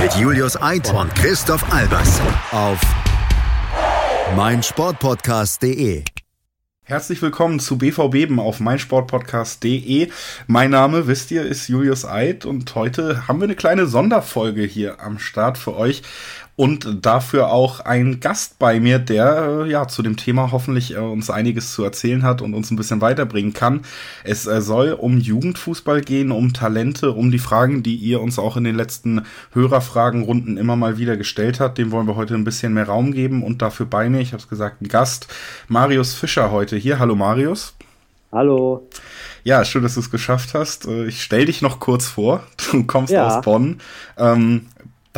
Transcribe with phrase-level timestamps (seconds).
[0.00, 2.18] Mit Julius Eid und Christoph Albers.
[2.52, 2.80] Auf
[4.34, 6.04] meinsportpodcast.de.
[6.84, 10.10] Herzlich willkommen zu BVB auf meinsportpodcast.de.
[10.46, 15.00] Mein Name, wisst ihr, ist Julius Eid und heute haben wir eine kleine Sonderfolge hier
[15.00, 16.02] am Start für euch
[16.56, 20.98] und dafür auch ein Gast bei mir, der äh, ja zu dem Thema hoffentlich äh,
[20.98, 23.82] uns einiges zu erzählen hat und uns ein bisschen weiterbringen kann.
[24.22, 28.56] Es äh, soll um Jugendfußball gehen, um Talente, um die Fragen, die ihr uns auch
[28.56, 29.22] in den letzten
[29.52, 31.78] Hörerfragenrunden immer mal wieder gestellt habt.
[31.78, 34.42] Dem wollen wir heute ein bisschen mehr Raum geben und dafür bei mir, ich habe
[34.42, 35.26] es gesagt, ein Gast,
[35.66, 37.00] Marius Fischer heute hier.
[37.00, 37.74] Hallo Marius.
[38.30, 38.88] Hallo.
[39.44, 40.86] Ja, schön, dass du es geschafft hast.
[40.86, 42.44] Äh, ich stell dich noch kurz vor.
[42.72, 43.28] Du kommst ja.
[43.28, 43.80] aus Bonn.
[44.18, 44.66] Ähm,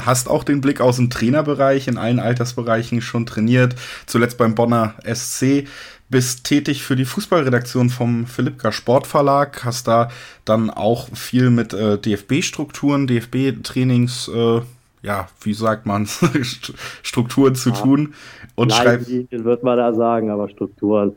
[0.01, 4.95] hast auch den Blick aus dem Trainerbereich in allen Altersbereichen schon trainiert, zuletzt beim Bonner
[5.05, 5.67] SC,
[6.09, 10.09] bist tätig für die Fußballredaktion vom Philippka Sportverlag, hast da
[10.45, 14.61] dann auch viel mit äh, DFB-Strukturen, DFB-Trainings, äh,
[15.03, 16.07] ja, wie sagt man,
[17.03, 17.77] Strukturen zu ja.
[17.77, 18.15] tun.
[18.55, 19.11] Und schreibst.
[19.11, 21.17] wird man da sagen, aber Strukturen.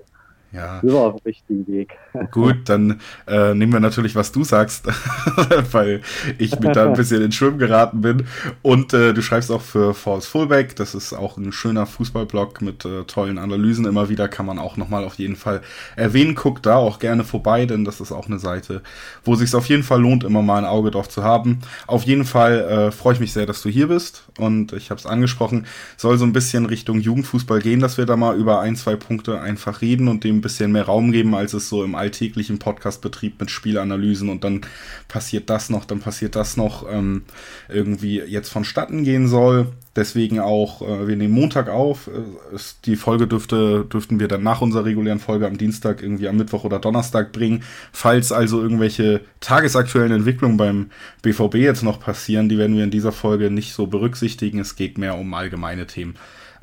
[0.52, 0.80] Ja.
[0.82, 1.96] Wir waren auf dem richtigen Weg.
[2.32, 4.86] Gut, dann äh, nehmen wir natürlich, was du sagst,
[5.72, 6.02] weil
[6.38, 8.26] ich mit da ein bisschen in Schwimmen geraten bin.
[8.62, 10.76] Und äh, du schreibst auch für False Fullback.
[10.76, 13.86] Das ist auch ein schöner Fußballblog mit äh, tollen Analysen.
[13.86, 15.62] Immer wieder kann man auch nochmal auf jeden Fall
[15.96, 16.36] erwähnen.
[16.36, 18.82] Guckt da auch gerne vorbei, denn das ist auch eine Seite,
[19.24, 21.60] wo sich auf jeden Fall lohnt, immer mal ein Auge drauf zu haben.
[21.88, 24.24] Auf jeden Fall äh, freue ich mich sehr, dass du hier bist.
[24.38, 25.66] Und ich habe es angesprochen,
[25.98, 29.42] soll so ein bisschen Richtung Jugendfußball gehen, dass wir da mal über ein, zwei Punkte
[29.42, 33.40] einfach reden und dem ein bisschen mehr Raum geben, als es so im alltäglichen Podcastbetrieb
[33.40, 34.62] mit Spielanalysen und dann
[35.08, 37.24] passiert das noch, dann passiert das noch ähm,
[37.70, 39.68] irgendwie jetzt vonstatten gehen soll.
[39.96, 42.08] Deswegen auch, äh, wir nehmen Montag auf.
[42.08, 46.38] Äh, die Folge dürfte, dürften wir dann nach unserer regulären Folge am Dienstag irgendwie am
[46.38, 47.64] Mittwoch oder Donnerstag bringen.
[47.92, 50.90] Falls also irgendwelche tagesaktuellen Entwicklungen beim
[51.22, 54.60] BVB jetzt noch passieren, die werden wir in dieser Folge nicht so berücksichtigen.
[54.60, 56.16] Es geht mehr um allgemeine Themen.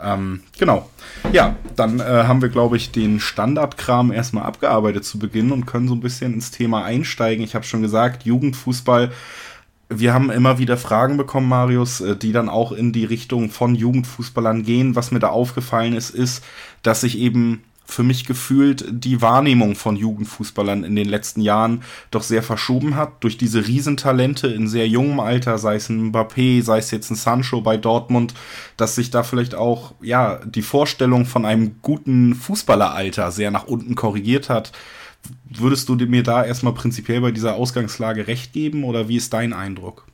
[0.03, 0.91] Ähm, genau.
[1.33, 5.89] Ja, dann äh, haben wir, glaube ich, den Standardkram erstmal abgearbeitet zu Beginn und können
[5.89, 7.45] so ein bisschen ins Thema einsteigen.
[7.45, 9.11] Ich habe schon gesagt, Jugendfußball.
[9.89, 13.75] Wir haben immer wieder Fragen bekommen, Marius, äh, die dann auch in die Richtung von
[13.75, 14.97] Jugendfußballern gehen.
[14.97, 16.45] Was mir da aufgefallen ist, ist,
[16.83, 22.23] dass sich eben für mich gefühlt die Wahrnehmung von Jugendfußballern in den letzten Jahren doch
[22.23, 23.23] sehr verschoben hat.
[23.23, 27.17] Durch diese Riesentalente in sehr jungem Alter, sei es ein Mbappé, sei es jetzt ein
[27.17, 28.35] Sancho bei Dortmund,
[28.77, 33.95] dass sich da vielleicht auch, ja, die Vorstellung von einem guten Fußballeralter sehr nach unten
[33.95, 34.73] korrigiert hat.
[35.49, 39.53] Würdest du mir da erstmal prinzipiell bei dieser Ausgangslage recht geben oder wie ist dein
[39.53, 40.05] Eindruck?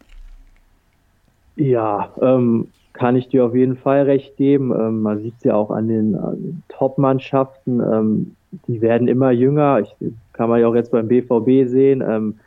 [1.57, 4.73] Ja, ähm, kann ich dir auf jeden Fall recht geben.
[4.73, 7.81] Ähm, man sieht es ja auch an den, den Top-Mannschaften.
[7.81, 8.37] Ähm,
[8.67, 9.81] die werden immer jünger.
[9.81, 9.95] Ich,
[10.33, 12.03] kann man ja auch jetzt beim BVB sehen.
[12.07, 12.39] Ähm,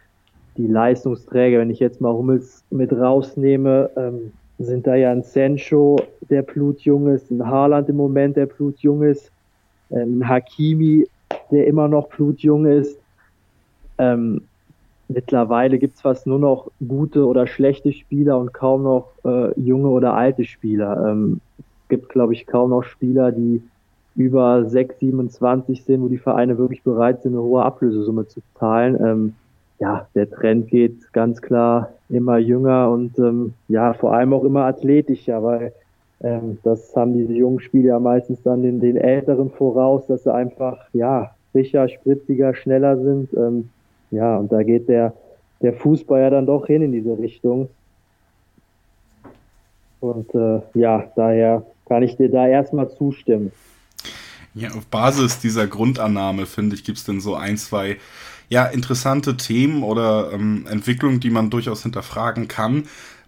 [0.57, 5.97] die Leistungsträger, wenn ich jetzt mal Hummels mit rausnehme, ähm, sind da ja ein Sancho,
[6.29, 9.31] der blutjung ist, ein Haaland im Moment, der blutjung ist,
[9.91, 11.07] ähm, ein Hakimi,
[11.51, 12.97] der immer noch blutjung ist.
[13.97, 14.41] Ähm,
[15.07, 19.89] mittlerweile gibt es fast nur noch gute oder schlechte Spieler und kaum noch äh, junge
[19.89, 21.09] oder alte Spieler.
[21.09, 23.61] Ähm, es gibt, glaube ich, kaum noch Spieler, die
[24.15, 28.97] über 6, 27 sind, wo die Vereine wirklich bereit sind, eine hohe Ablösesumme zu zahlen.
[29.03, 29.33] Ähm,
[29.79, 34.65] ja, der Trend geht ganz klar immer jünger und ähm, ja, vor allem auch immer
[34.65, 35.73] athletischer, weil
[36.21, 40.33] ähm, das haben diese jungen Spieler ja meistens dann den, den Älteren voraus, dass sie
[40.33, 43.33] einfach, ja, sicher, spritziger, schneller sind.
[43.33, 43.69] Ähm,
[44.15, 45.13] ja, und da geht der,
[45.61, 47.69] der Fußball ja dann doch hin in diese Richtung.
[49.99, 53.51] Und äh, ja, daher kann ich dir da erstmal zustimmen.
[54.53, 57.97] Ja, auf Basis dieser Grundannahme, finde ich, gibt es denn so ein, zwei
[58.47, 62.83] ja, interessante Themen oder ähm, Entwicklungen, die man durchaus hinterfragen kann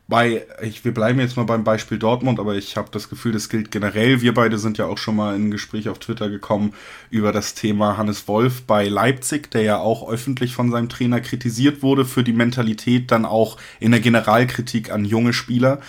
[0.08, 3.50] bei, ich, wir bleiben jetzt mal beim Beispiel Dortmund, aber ich habe das Gefühl, das
[3.50, 4.22] gilt generell.
[4.22, 6.74] Wir beide sind ja auch schon mal in ein Gespräch auf Twitter gekommen
[7.10, 11.82] über das Thema Hannes Wolf bei Leipzig, der ja auch öffentlich von seinem Trainer kritisiert
[11.84, 15.82] wurde für die Mentalität, dann auch in der Generalkritik an junge Spieler.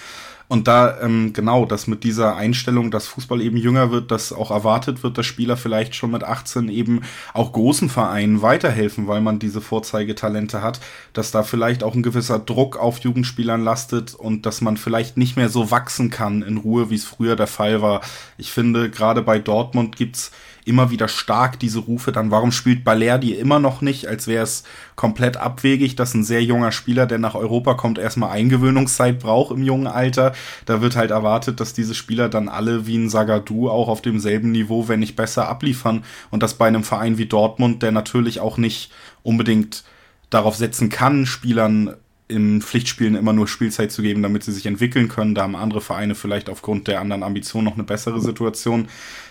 [0.48, 4.50] Und da, ähm, genau, dass mit dieser Einstellung, dass Fußball eben jünger wird, dass auch
[4.50, 7.02] erwartet wird, dass Spieler vielleicht schon mit 18 eben
[7.34, 10.80] auch großen Vereinen weiterhelfen, weil man diese Vorzeigetalente hat,
[11.12, 15.36] dass da vielleicht auch ein gewisser Druck auf Jugendspielern lastet und dass man vielleicht nicht
[15.36, 18.00] mehr so wachsen kann in Ruhe, wie es früher der Fall war.
[18.38, 20.30] Ich finde, gerade bei Dortmund gibt's
[20.68, 24.64] immer wieder stark diese Rufe, dann warum spielt Balerdi immer noch nicht, als wäre es
[24.96, 29.62] komplett abwegig, dass ein sehr junger Spieler, der nach Europa kommt, erstmal Eingewöhnungszeit braucht im
[29.62, 30.32] jungen Alter.
[30.66, 34.52] Da wird halt erwartet, dass diese Spieler dann alle wie ein Sagadu auch auf demselben
[34.52, 38.56] Niveau, wenn nicht besser, abliefern und das bei einem Verein wie Dortmund, der natürlich auch
[38.56, 38.92] nicht
[39.22, 39.84] unbedingt
[40.30, 41.94] darauf setzen kann, Spielern
[42.28, 45.34] in Pflichtspielen immer nur Spielzeit zu geben, damit sie sich entwickeln können.
[45.34, 48.88] Da haben andere Vereine vielleicht aufgrund der anderen Ambitionen noch eine bessere Situation.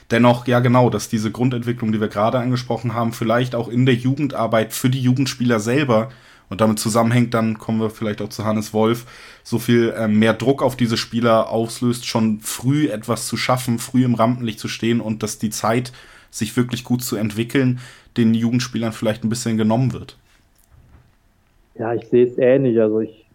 [0.09, 3.95] Dennoch, ja genau, dass diese Grundentwicklung, die wir gerade angesprochen haben, vielleicht auch in der
[3.95, 6.09] Jugendarbeit für die Jugendspieler selber
[6.49, 9.05] und damit zusammenhängt, dann kommen wir vielleicht auch zu Hannes Wolf,
[9.43, 14.03] so viel äh, mehr Druck auf diese Spieler auslöst, schon früh etwas zu schaffen, früh
[14.03, 15.91] im Rampenlicht zu stehen und dass die Zeit,
[16.29, 17.79] sich wirklich gut zu entwickeln,
[18.17, 20.17] den Jugendspielern vielleicht ein bisschen genommen wird.
[21.75, 22.79] Ja, ich sehe es ähnlich.
[22.79, 23.25] Also ich,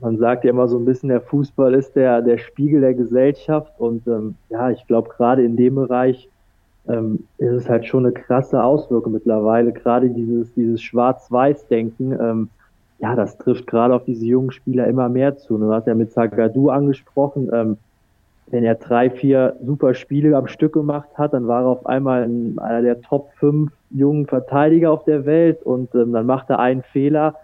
[0.00, 3.72] man sagt ja immer so ein bisschen, der Fußball ist der, der Spiegel der Gesellschaft
[3.78, 6.28] und ähm, ja, ich glaube gerade in dem Bereich
[6.90, 9.72] ähm, ist es halt schon eine krasse Auswirkung mittlerweile.
[9.72, 12.48] Gerade dieses, dieses Schwarz-Weiß-Denken, ähm,
[12.98, 15.56] ja, das trifft gerade auf diese jungen Spieler immer mehr zu.
[15.56, 17.76] Du hast ja mit Zagadou angesprochen, ähm,
[18.48, 22.24] wenn er drei, vier super Spiele am Stück gemacht hat, dann war er auf einmal
[22.24, 26.82] einer der Top 5 jungen Verteidiger auf der Welt und ähm, dann macht er einen
[26.82, 27.36] Fehler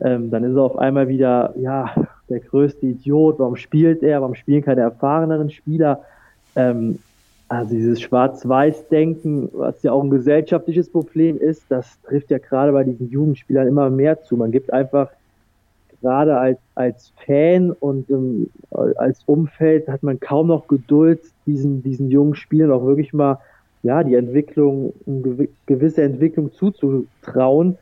[0.00, 1.92] ähm, dann ist er auf einmal wieder, ja,
[2.28, 6.02] der größte Idiot, warum spielt er, warum spielen keine erfahreneren Spieler?
[6.54, 6.98] Ähm,
[7.48, 12.84] also dieses Schwarz-Weiß-Denken, was ja auch ein gesellschaftliches Problem ist, das trifft ja gerade bei
[12.84, 14.36] diesen Jugendspielern immer mehr zu.
[14.36, 15.08] Man gibt einfach
[16.00, 22.10] gerade als, als Fan und ähm, als Umfeld hat man kaum noch Geduld, diesen, diesen
[22.10, 23.38] jungen Spielern auch wirklich mal
[23.82, 27.78] ja, die Entwicklung, eine gewisse Entwicklung zuzutrauen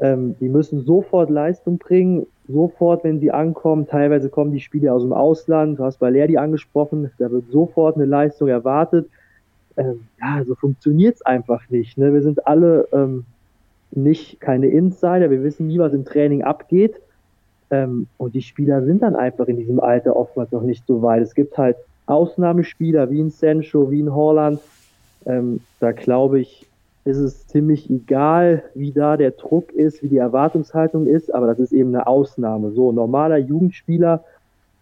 [0.00, 3.86] ähm, die müssen sofort Leistung bringen, sofort, wenn sie ankommen.
[3.86, 5.78] Teilweise kommen die Spieler aus dem Ausland.
[5.78, 9.08] Du hast Balerdi angesprochen, da wird sofort eine Leistung erwartet.
[9.76, 11.98] Ähm, ja, so funktioniert's einfach nicht.
[11.98, 12.12] Ne?
[12.12, 13.24] Wir sind alle ähm,
[13.90, 17.00] nicht keine Insider, wir wissen nie, was im Training abgeht.
[17.70, 21.22] Ähm, und die Spieler sind dann einfach in diesem Alter oftmals noch nicht so weit.
[21.22, 24.60] Es gibt halt Ausnahmespieler wie ein Sancho, wie ein Holland.
[25.26, 26.67] Ähm, da glaube ich,
[27.08, 31.58] ist es ziemlich egal, wie da der Druck ist, wie die Erwartungshaltung ist, aber das
[31.58, 32.72] ist eben eine Ausnahme.
[32.72, 34.22] So, normaler Jugendspieler,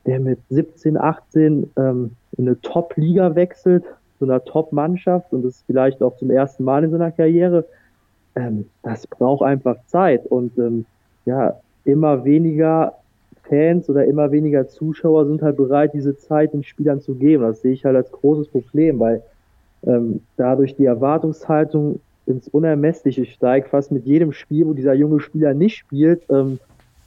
[0.06, 3.84] der mit 17, 18 ähm, in eine Top-Liga wechselt,
[4.19, 7.64] zu einer Top-Mannschaft und das vielleicht auch zum ersten Mal in seiner Karriere,
[8.34, 10.84] ähm, das braucht einfach Zeit und ähm,
[11.26, 12.94] ja, immer weniger
[13.49, 17.44] Fans oder immer weniger Zuschauer sind halt bereit, diese Zeit den Spielern zu geben.
[17.44, 19.23] Das sehe ich halt als großes Problem, weil
[19.87, 25.55] ähm, dadurch die Erwartungshaltung ins Unermessliche steigt, fast mit jedem Spiel, wo dieser junge Spieler
[25.55, 26.58] nicht spielt, ähm,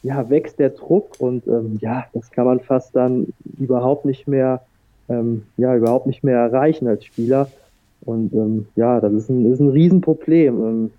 [0.01, 3.27] ja, wächst der Druck und ähm, ja, das kann man fast dann
[3.59, 4.61] überhaupt nicht mehr,
[5.09, 7.49] ähm, ja, überhaupt nicht mehr erreichen als Spieler.
[8.01, 10.63] Und ähm, ja, das ist ein, ist ein Riesenproblem.
[10.63, 10.91] Ähm,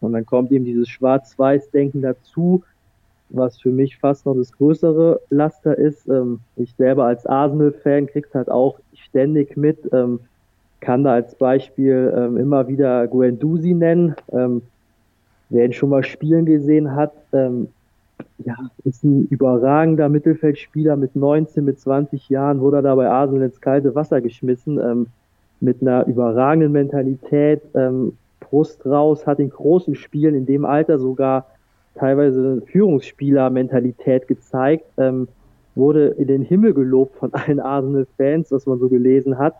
[0.00, 2.62] und dann kommt eben dieses Schwarz-Weiß-Denken dazu,
[3.28, 6.08] was für mich fast noch das größere Laster ist.
[6.08, 10.20] Ähm, ich selber als Arsenal-Fan krieg's halt auch ständig mit, ähm,
[10.82, 14.14] kann da als Beispiel ähm, immer wieder Guendouzi nennen.
[14.32, 14.62] Ähm,
[15.48, 17.68] wer ihn schon mal spielen gesehen hat, ähm,
[18.44, 23.44] ja, ist ein überragender Mittelfeldspieler mit 19, mit 20 Jahren, wurde er da bei Arsenal
[23.44, 25.06] ins kalte Wasser geschmissen, ähm,
[25.60, 31.46] mit einer überragenden Mentalität, ähm, Brust raus, hat in großen Spielen in dem Alter sogar
[31.94, 35.28] teilweise Führungsspieler-Mentalität gezeigt, ähm,
[35.76, 39.54] wurde in den Himmel gelobt von allen Arsenal-Fans, was man so gelesen hat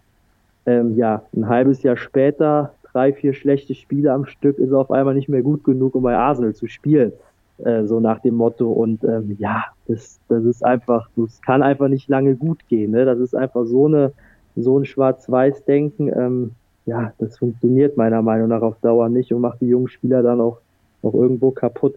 [0.66, 4.90] ähm, ja, ein halbes Jahr später, drei, vier schlechte Spiele am Stück, ist er auf
[4.90, 7.12] einmal nicht mehr gut genug, um bei Arsenal zu spielen.
[7.59, 8.71] Äh, so nach dem Motto.
[8.71, 12.90] Und ähm, ja, das, das ist einfach, das kann einfach nicht lange gut gehen.
[12.92, 13.04] Ne?
[13.04, 14.12] Das ist einfach so eine,
[14.57, 16.09] so ein Schwarz-Weiß-Denken.
[16.09, 16.50] Ähm,
[16.87, 20.40] ja, das funktioniert meiner Meinung nach auf Dauer nicht und macht die jungen Spieler dann
[20.40, 20.59] auch,
[21.02, 21.95] auch irgendwo kaputt.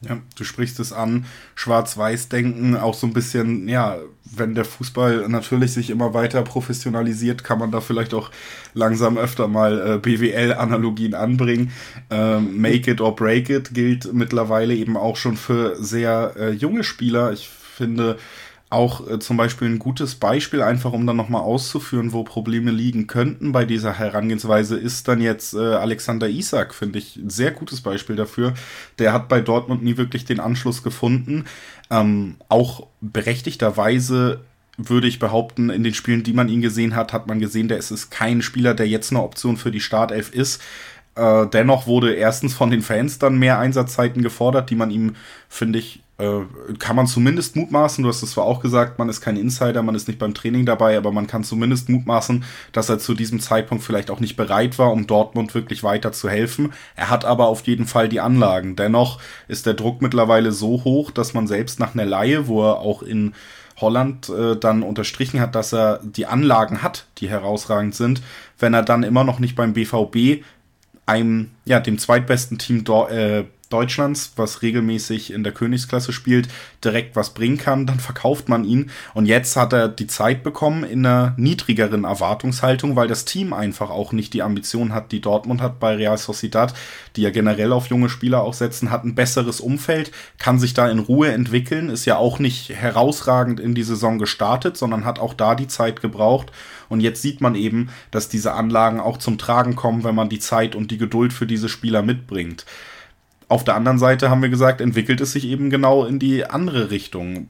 [0.00, 1.26] Ja, du sprichst es an,
[1.56, 7.58] Schwarz-Weiß-Denken, auch so ein bisschen, ja, wenn der Fußball natürlich sich immer weiter professionalisiert, kann
[7.58, 8.30] man da vielleicht auch
[8.74, 11.72] langsam öfter mal äh, BWL-Analogien anbringen.
[12.10, 16.84] Ähm, Make it or break it gilt mittlerweile eben auch schon für sehr äh, junge
[16.84, 17.32] Spieler.
[17.32, 18.18] Ich finde,
[18.70, 23.06] auch äh, zum Beispiel ein gutes Beispiel, einfach um dann nochmal auszuführen, wo Probleme liegen
[23.06, 27.80] könnten bei dieser Herangehensweise, ist dann jetzt äh, Alexander Isak, finde ich, ein sehr gutes
[27.80, 28.54] Beispiel dafür.
[28.98, 31.44] Der hat bei Dortmund nie wirklich den Anschluss gefunden.
[31.90, 34.40] Ähm, auch berechtigterweise
[34.76, 37.78] würde ich behaupten, in den Spielen, die man ihn gesehen hat, hat man gesehen, der
[37.78, 40.62] ist kein Spieler, der jetzt eine Option für die Startelf ist.
[41.16, 45.16] Äh, dennoch wurde erstens von den Fans dann mehr Einsatzzeiten gefordert, die man ihm,
[45.48, 46.40] finde ich, äh,
[46.78, 49.94] kann man zumindest mutmaßen, du hast es zwar auch gesagt, man ist kein Insider, man
[49.94, 53.84] ist nicht beim Training dabei, aber man kann zumindest mutmaßen, dass er zu diesem Zeitpunkt
[53.84, 56.72] vielleicht auch nicht bereit war, um Dortmund wirklich weiter zu helfen.
[56.96, 58.74] Er hat aber auf jeden Fall die Anlagen.
[58.74, 62.80] Dennoch ist der Druck mittlerweile so hoch, dass man selbst nach einer Laie, wo er
[62.80, 63.34] auch in
[63.80, 68.22] Holland äh, dann unterstrichen hat, dass er die Anlagen hat, die herausragend sind,
[68.58, 70.42] wenn er dann immer noch nicht beim BVB
[71.06, 76.48] einem, ja, dem zweitbesten Team do, äh, Deutschlands, was regelmäßig in der Königsklasse spielt,
[76.82, 78.90] direkt was bringen kann, dann verkauft man ihn.
[79.14, 83.90] Und jetzt hat er die Zeit bekommen in einer niedrigeren Erwartungshaltung, weil das Team einfach
[83.90, 86.72] auch nicht die Ambition hat, die Dortmund hat bei Real Sociedad,
[87.16, 90.88] die ja generell auf junge Spieler auch setzen, hat ein besseres Umfeld, kann sich da
[90.88, 95.34] in Ruhe entwickeln, ist ja auch nicht herausragend in die Saison gestartet, sondern hat auch
[95.34, 96.52] da die Zeit gebraucht.
[96.88, 100.38] Und jetzt sieht man eben, dass diese Anlagen auch zum Tragen kommen, wenn man die
[100.38, 102.64] Zeit und die Geduld für diese Spieler mitbringt.
[103.48, 106.90] Auf der anderen Seite haben wir gesagt, entwickelt es sich eben genau in die andere
[106.90, 107.48] Richtung.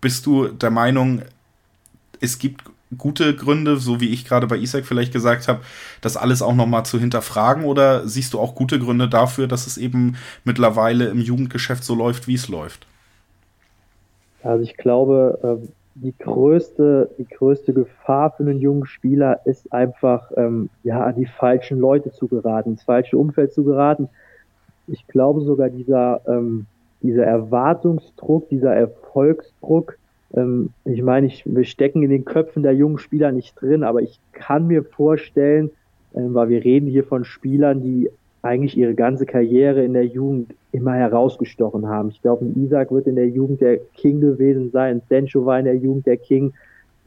[0.00, 1.22] Bist du der Meinung,
[2.20, 2.64] es gibt
[2.96, 5.60] gute Gründe, so wie ich gerade bei Isaac vielleicht gesagt habe,
[6.00, 7.64] das alles auch nochmal zu hinterfragen?
[7.64, 12.26] Oder siehst du auch gute Gründe dafür, dass es eben mittlerweile im Jugendgeschäft so läuft,
[12.26, 12.86] wie es läuft?
[14.42, 20.30] Also ich glaube, ähm, die größte, die größte Gefahr für einen jungen Spieler ist einfach,
[20.36, 24.08] ähm, ja, an die falschen Leute zu geraten, ins falsche Umfeld zu geraten
[24.86, 26.66] ich glaube sogar dieser, ähm,
[27.02, 29.98] dieser Erwartungsdruck, dieser Erfolgsdruck,
[30.34, 34.02] ähm, ich meine, ich, wir stecken in den Köpfen der jungen Spieler nicht drin, aber
[34.02, 35.70] ich kann mir vorstellen,
[36.14, 38.10] äh, weil wir reden hier von Spielern, die
[38.42, 42.10] eigentlich ihre ganze Karriere in der Jugend immer herausgestochen haben.
[42.10, 45.64] Ich glaube, ein Isaac wird in der Jugend der King gewesen sein, Sancho war in
[45.64, 46.52] der Jugend der King,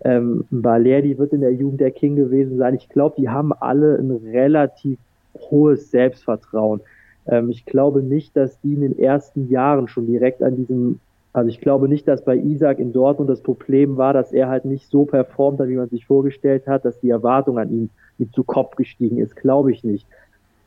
[0.03, 2.75] ähm, Valeri wird in der Jugend der King gewesen sein.
[2.75, 4.97] Ich glaube, die haben alle ein relativ
[5.35, 6.81] hohes Selbstvertrauen.
[7.27, 10.99] Ähm, ich glaube nicht, dass die in den ersten Jahren schon direkt an diesem,
[11.33, 14.65] also ich glaube nicht, dass bei Isaac in Dortmund das Problem war, dass er halt
[14.65, 18.33] nicht so performt hat, wie man sich vorgestellt hat, dass die Erwartung an ihn mit
[18.33, 20.05] zu Kopf gestiegen ist, glaube ich nicht.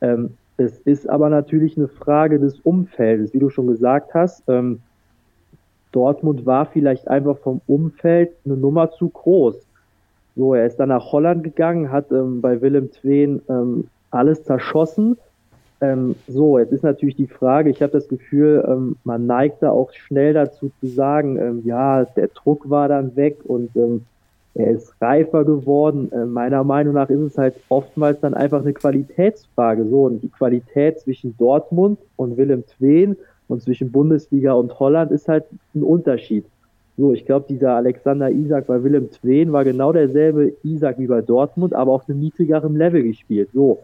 [0.00, 4.42] Ähm, es ist aber natürlich eine Frage des Umfeldes, wie du schon gesagt hast.
[4.46, 4.80] Ähm,
[5.92, 9.56] Dortmund war vielleicht einfach vom Umfeld eine Nummer zu groß.
[10.36, 15.16] So, er ist dann nach Holland gegangen, hat ähm, bei Willem Tween ähm, alles zerschossen
[15.80, 19.70] ähm, so, jetzt ist natürlich die Frage, ich habe das Gefühl, ähm, man neigt da
[19.70, 24.04] auch schnell dazu zu sagen, ähm, ja, der Druck war dann weg und ähm,
[24.54, 26.10] er ist reifer geworden.
[26.12, 29.86] Äh, meiner Meinung nach ist es halt oftmals dann einfach eine Qualitätsfrage.
[29.86, 33.16] So, und die Qualität zwischen Dortmund und Willem Tween
[33.48, 35.44] und zwischen Bundesliga und Holland ist halt
[35.74, 36.44] ein Unterschied.
[36.98, 41.22] So, ich glaube, dieser Alexander Isak bei Willem Tween war genau derselbe Isak wie bei
[41.22, 43.48] Dortmund, aber auf einem niedrigeren Level gespielt.
[43.54, 43.78] So,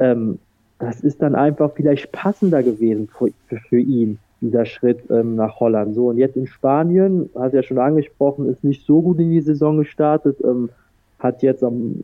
[0.00, 0.38] ähm,
[0.78, 3.30] das ist dann einfach vielleicht passender gewesen für,
[3.68, 5.94] für ihn, dieser Schritt ähm, nach Holland.
[5.94, 9.40] So, und jetzt in Spanien, hast ja schon angesprochen, ist nicht so gut in die
[9.40, 10.70] Saison gestartet, ähm,
[11.18, 11.96] hat jetzt am,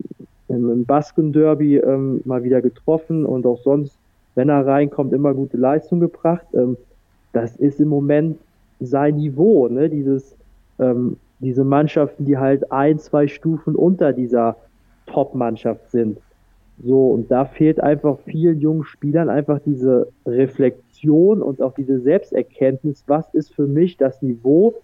[0.49, 3.97] im, im Basken-Derby ähm, mal wieder getroffen und auch sonst,
[4.35, 6.47] wenn er reinkommt, immer gute Leistung gebracht.
[6.55, 6.77] Ähm,
[7.33, 8.39] das ist im Moment
[8.81, 9.89] sein Niveau, ne?
[9.89, 10.35] Dieses,
[10.81, 14.57] ähm, diese Mannschaften, die halt ein, zwei Stufen unter dieser
[15.07, 16.19] Top-Mannschaft sind.
[16.83, 23.05] So, und da fehlt einfach vielen jungen Spielern einfach diese Reflexion und auch diese Selbsterkenntnis,
[23.07, 24.75] was ist für mich das Niveau,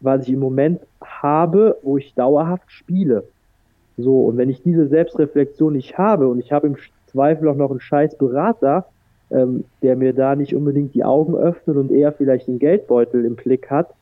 [0.00, 3.24] was ich im Moment habe, wo ich dauerhaft spiele.
[3.98, 7.70] So, und wenn ich diese Selbstreflexion nicht habe und ich habe im Zweifel auch noch
[7.70, 8.86] einen scheiß Berater,
[9.30, 13.36] ähm, der mir da nicht unbedingt die Augen öffnet und eher vielleicht den Geldbeutel im
[13.36, 13.92] Blick hat,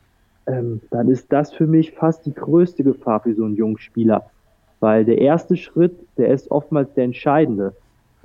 [0.47, 4.30] ähm, dann ist das für mich fast die größte Gefahr für so einen jungen Spieler.
[4.80, 7.75] Weil der erste Schritt, der ist oftmals der entscheidende.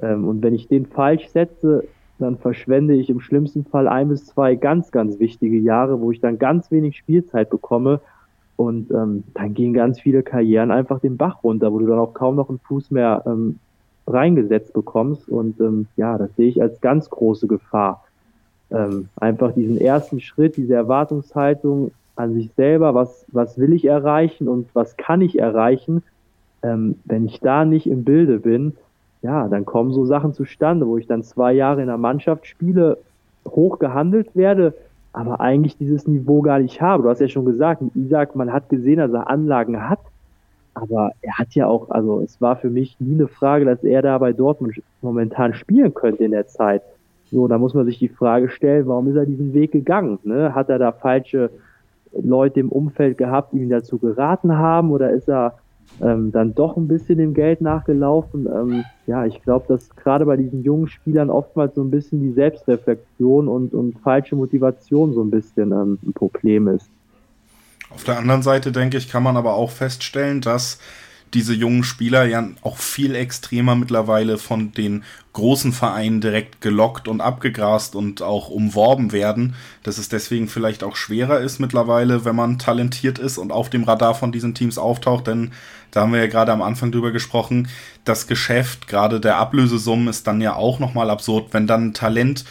[0.01, 1.85] Ähm, und wenn ich den falsch setze,
[2.19, 6.19] dann verschwende ich im schlimmsten Fall ein bis zwei ganz, ganz wichtige Jahre, wo ich
[6.19, 7.99] dann ganz wenig Spielzeit bekomme.
[8.57, 12.13] Und ähm, dann gehen ganz viele Karrieren einfach den Bach runter, wo du dann auch
[12.13, 13.57] kaum noch einen Fuß mehr ähm,
[14.05, 15.29] reingesetzt bekommst.
[15.29, 18.05] Und ähm, ja, das sehe ich als ganz große Gefahr.
[18.69, 24.47] Ähm, einfach diesen ersten Schritt, diese Erwartungshaltung an sich selber, was, was will ich erreichen
[24.47, 26.03] und was kann ich erreichen,
[26.63, 28.73] ähm, wenn ich da nicht im Bilde bin,
[29.21, 32.97] ja, dann kommen so Sachen zustande, wo ich dann zwei Jahre in der Mannschaft spiele,
[33.47, 34.73] hoch gehandelt werde,
[35.13, 37.03] aber eigentlich dieses Niveau gar nicht habe.
[37.03, 39.99] Du hast ja schon gesagt, Isaac, man hat gesehen, dass er Anlagen hat,
[40.73, 44.01] aber er hat ja auch, also es war für mich nie eine Frage, dass er
[44.01, 46.81] da bei Dortmund momentan spielen könnte in der Zeit.
[47.29, 50.19] So, da muss man sich die Frage stellen, warum ist er diesen Weg gegangen?
[50.23, 50.55] Ne?
[50.55, 51.49] Hat er da falsche
[52.13, 55.53] Leute im Umfeld gehabt, die ihn dazu geraten haben oder ist er
[56.01, 58.47] ähm, dann doch ein bisschen dem Geld nachgelaufen?
[58.47, 62.33] Ähm, ja, ich glaube, dass gerade bei diesen jungen Spielern oftmals so ein bisschen die
[62.33, 66.89] Selbstreflexion und, und falsche Motivation so ein bisschen ähm, ein Problem ist.
[67.89, 70.79] Auf der anderen Seite, denke ich, kann man aber auch feststellen, dass
[71.33, 77.21] diese jungen Spieler ja auch viel extremer mittlerweile von den großen Vereinen direkt gelockt und
[77.21, 82.59] abgegrast und auch umworben werden, dass es deswegen vielleicht auch schwerer ist mittlerweile, wenn man
[82.59, 85.51] talentiert ist und auf dem Radar von diesen Teams auftaucht, denn
[85.91, 87.69] da haben wir ja gerade am Anfang drüber gesprochen,
[88.03, 92.45] das Geschäft, gerade der Ablösesummen ist dann ja auch nochmal absurd, wenn dann Talent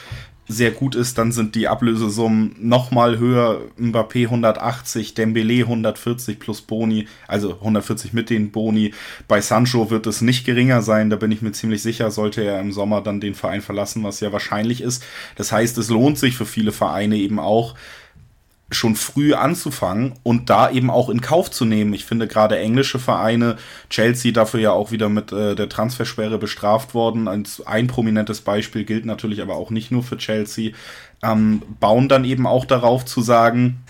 [0.51, 3.63] sehr gut ist, dann sind die Ablösesummen nochmal höher.
[3.79, 8.93] Mbappé 180, Dembele 140 plus Boni, also 140 mit den Boni.
[9.29, 12.61] Bei Sancho wird es nicht geringer sein, da bin ich mir ziemlich sicher, sollte er
[12.61, 15.05] im Sommer dann den Verein verlassen, was ja wahrscheinlich ist.
[15.37, 17.75] Das heißt, es lohnt sich für viele Vereine eben auch,
[18.71, 21.93] schon früh anzufangen und da eben auch in Kauf zu nehmen.
[21.93, 23.57] Ich finde gerade englische Vereine,
[23.89, 27.27] Chelsea dafür ja auch wieder mit äh, der Transfersperre bestraft worden.
[27.27, 30.73] Als ein prominentes Beispiel gilt natürlich aber auch nicht nur für Chelsea,
[31.23, 33.85] ähm, bauen dann eben auch darauf zu sagen,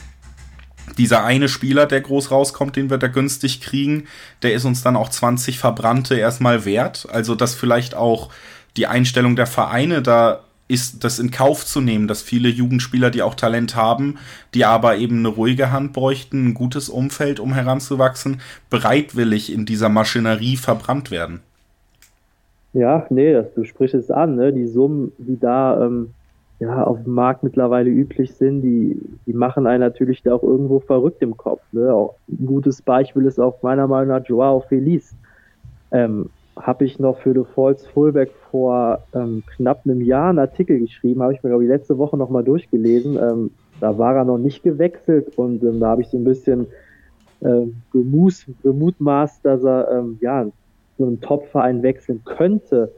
[0.98, 4.04] dieser eine Spieler, der groß rauskommt, den wir da günstig kriegen,
[4.42, 7.06] der ist uns dann auch 20 Verbrannte erstmal wert.
[7.10, 8.30] Also dass vielleicht auch
[8.76, 13.22] die Einstellung der Vereine da ist das in Kauf zu nehmen, dass viele Jugendspieler, die
[13.22, 14.18] auch Talent haben,
[14.54, 19.88] die aber eben eine ruhige Hand bräuchten, ein gutes Umfeld, um heranzuwachsen, bereitwillig in dieser
[19.88, 21.40] Maschinerie verbrannt werden.
[22.72, 24.52] Ja, nee, das, du sprichst es an, ne?
[24.52, 26.10] Die Summen, die da ähm,
[26.60, 30.78] ja, auf dem Markt mittlerweile üblich sind, die, die machen einen natürlich da auch irgendwo
[30.78, 31.62] verrückt im Kopf.
[31.72, 31.92] Ne?
[31.92, 35.14] Auch ein gutes Beispiel ist auch meiner Meinung nach Joao Feliz.
[35.90, 36.28] Ähm,
[36.60, 41.22] habe ich noch für The Falls Fullback vor ähm, knapp einem Jahr einen Artikel geschrieben,
[41.22, 43.16] habe ich mir, glaube ich, letzte Woche nochmal durchgelesen.
[43.16, 43.50] Ähm,
[43.80, 46.66] da war er noch nicht gewechselt und ähm, da habe ich so ein bisschen
[47.40, 50.46] äh, gemus, gemutmaßt, dass er ähm, ja,
[50.96, 52.92] zu einem Top-Verein wechseln könnte.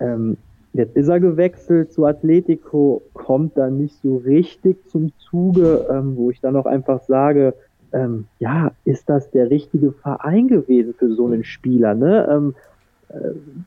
[0.00, 0.36] Ähm,
[0.72, 6.30] jetzt ist er gewechselt zu Atletico, kommt dann nicht so richtig zum Zuge, ähm, wo
[6.30, 7.54] ich dann auch einfach sage,
[7.92, 11.94] ähm, ja, ist das der richtige Verein gewesen für so einen Spieler?
[11.94, 12.28] Ne?
[12.30, 12.54] Ähm,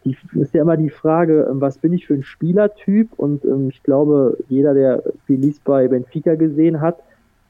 [0.03, 3.13] die ist ja immer die Frage, ähm, was bin ich für ein Spielertyp?
[3.17, 6.99] Und ähm, ich glaube, jeder, der Felice bei Benfica gesehen hat,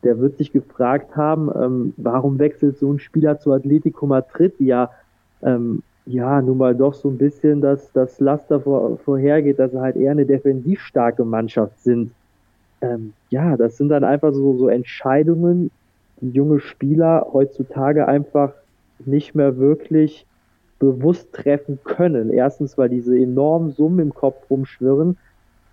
[0.03, 4.67] der wird sich gefragt haben, ähm, warum wechselt so ein Spieler zu Atletico Madrid, die
[4.67, 4.91] ja,
[5.41, 9.81] ähm, ja, nun mal doch so ein bisschen das, das Laster vor, vorhergeht, dass sie
[9.81, 12.11] halt eher eine defensiv starke Mannschaft sind.
[12.81, 15.69] Ähm, ja, das sind dann einfach so, so Entscheidungen,
[16.21, 18.53] die junge Spieler heutzutage einfach
[19.05, 20.25] nicht mehr wirklich
[20.79, 22.31] bewusst treffen können.
[22.31, 25.17] Erstens, weil diese enormen Summen im Kopf rumschwirren.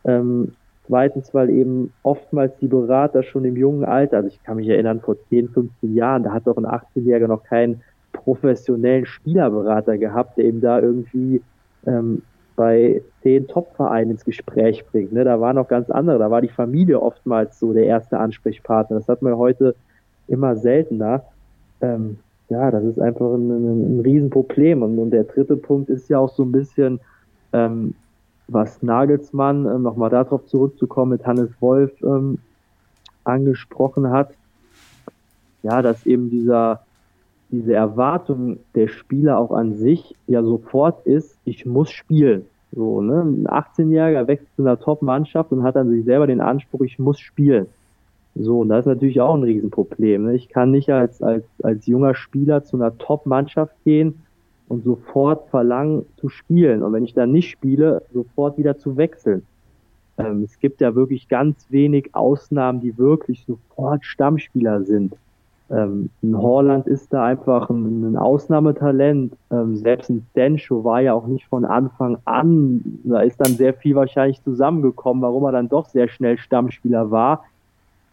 [0.05, 0.53] Ähm,
[0.87, 5.01] zweitens, weil eben oftmals die Berater schon im jungen Alter, also ich kann mich erinnern,
[5.01, 10.47] vor 10, 15 Jahren, da hat doch ein 18-Jähriger noch keinen professionellen Spielerberater gehabt, der
[10.47, 11.43] eben da irgendwie
[11.87, 12.23] ähm,
[12.57, 15.13] bei zehn Top-Vereinen ins Gespräch bringt.
[15.13, 15.25] Ne?
[15.25, 18.97] Da war noch ganz andere, da war die Familie oftmals so der erste Ansprechpartner.
[18.97, 19.75] Das hat man heute
[20.27, 21.25] immer seltener.
[21.81, 24.83] Ähm, ja, das ist einfach ein, ein, ein Riesenproblem.
[24.83, 27.01] Und, und der dritte Punkt ist ja auch so ein bisschen,
[27.53, 27.95] ähm,
[28.49, 32.39] was Nagelsmann, ähm, nochmal darauf zurückzukommen, mit Hannes Wolf ähm,
[33.25, 34.35] angesprochen hat,
[35.63, 36.83] ja, dass eben dieser,
[37.51, 42.45] diese Erwartung der Spieler auch an sich ja sofort ist, ich muss spielen.
[42.73, 43.23] So, ne?
[43.23, 47.19] Ein 18-Jähriger wechselt zu einer Top-Mannschaft und hat an sich selber den Anspruch, ich muss
[47.19, 47.67] spielen.
[48.39, 50.27] So, und das ist natürlich auch ein Riesenproblem.
[50.27, 50.35] Ne?
[50.35, 54.23] Ich kann nicht als, als, als junger Spieler zu einer Top-Mannschaft gehen
[54.69, 56.83] und sofort verlangen zu spielen.
[56.83, 59.43] Und wenn ich dann nicht spiele, sofort wieder zu wechseln.
[60.19, 65.15] Ähm, es gibt ja wirklich ganz wenig Ausnahmen, die wirklich sofort Stammspieler sind.
[65.71, 69.33] Ähm, in Holland ist da einfach ein, ein Ausnahmetalent.
[69.51, 73.01] Ähm, selbst ein Dencho war ja auch nicht von Anfang an.
[73.05, 77.45] Da ist dann sehr viel wahrscheinlich zusammengekommen, warum er dann doch sehr schnell Stammspieler war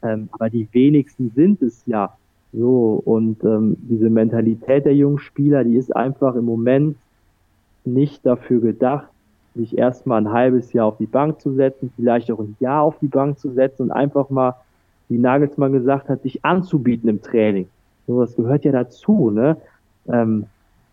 [0.03, 2.15] ähm, aber die wenigsten sind es ja.
[2.51, 6.97] So, und ähm, diese Mentalität der jungen Spieler, die ist einfach im Moment
[7.83, 9.07] nicht dafür gedacht,
[9.55, 12.97] sich erstmal ein halbes Jahr auf die Bank zu setzen, vielleicht auch ein Jahr auf
[12.99, 14.55] die Bank zu setzen und einfach mal,
[15.09, 17.67] wie Nagelsmann gesagt hat, sich anzubieten im Training.
[18.07, 19.57] So, das gehört ja dazu, ne?
[20.07, 20.45] Ähm,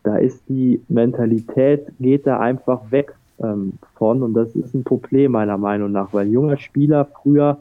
[0.02, 5.32] da ist die Mentalität, geht da einfach weg ähm, von und das ist ein Problem
[5.32, 7.58] meiner Meinung nach, weil junger Spieler früher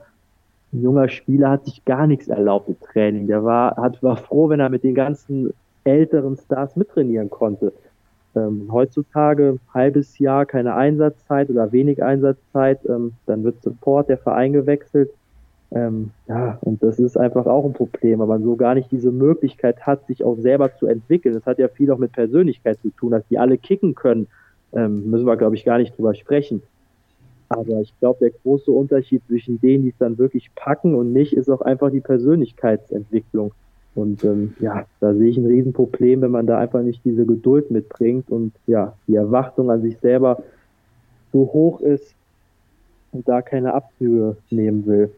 [0.72, 3.28] ein junger Spieler hat sich gar nichts erlaubt im Training.
[3.28, 5.54] Der war, hat, war froh, wenn er mit den ganzen
[5.84, 7.74] älteren Stars mittrainieren konnte.
[8.36, 14.54] Ähm, heutzutage halbes Jahr keine Einsatzzeit oder wenig Einsatzzeit, ähm, dann wird sofort der Verein
[14.54, 15.10] gewechselt.
[15.72, 19.12] Ähm, ja, und das ist einfach auch ein Problem, weil man so gar nicht diese
[19.12, 21.36] Möglichkeit hat, sich auch selber zu entwickeln.
[21.36, 24.28] Das hat ja viel auch mit Persönlichkeit zu tun, dass die alle kicken können.
[24.74, 26.62] Ähm, müssen wir, glaube ich, gar nicht drüber sprechen.
[27.50, 31.34] Aber ich glaube, der große Unterschied zwischen denen, die es dann wirklich packen und nicht,
[31.34, 33.52] ist auch einfach die Persönlichkeitsentwicklung.
[33.96, 37.72] Und ähm, ja, da sehe ich ein Riesenproblem, wenn man da einfach nicht diese Geduld
[37.72, 40.44] mitbringt und ja, die Erwartung an sich selber
[41.34, 42.14] so hoch ist
[43.12, 45.12] und da keine Abzüge nehmen will.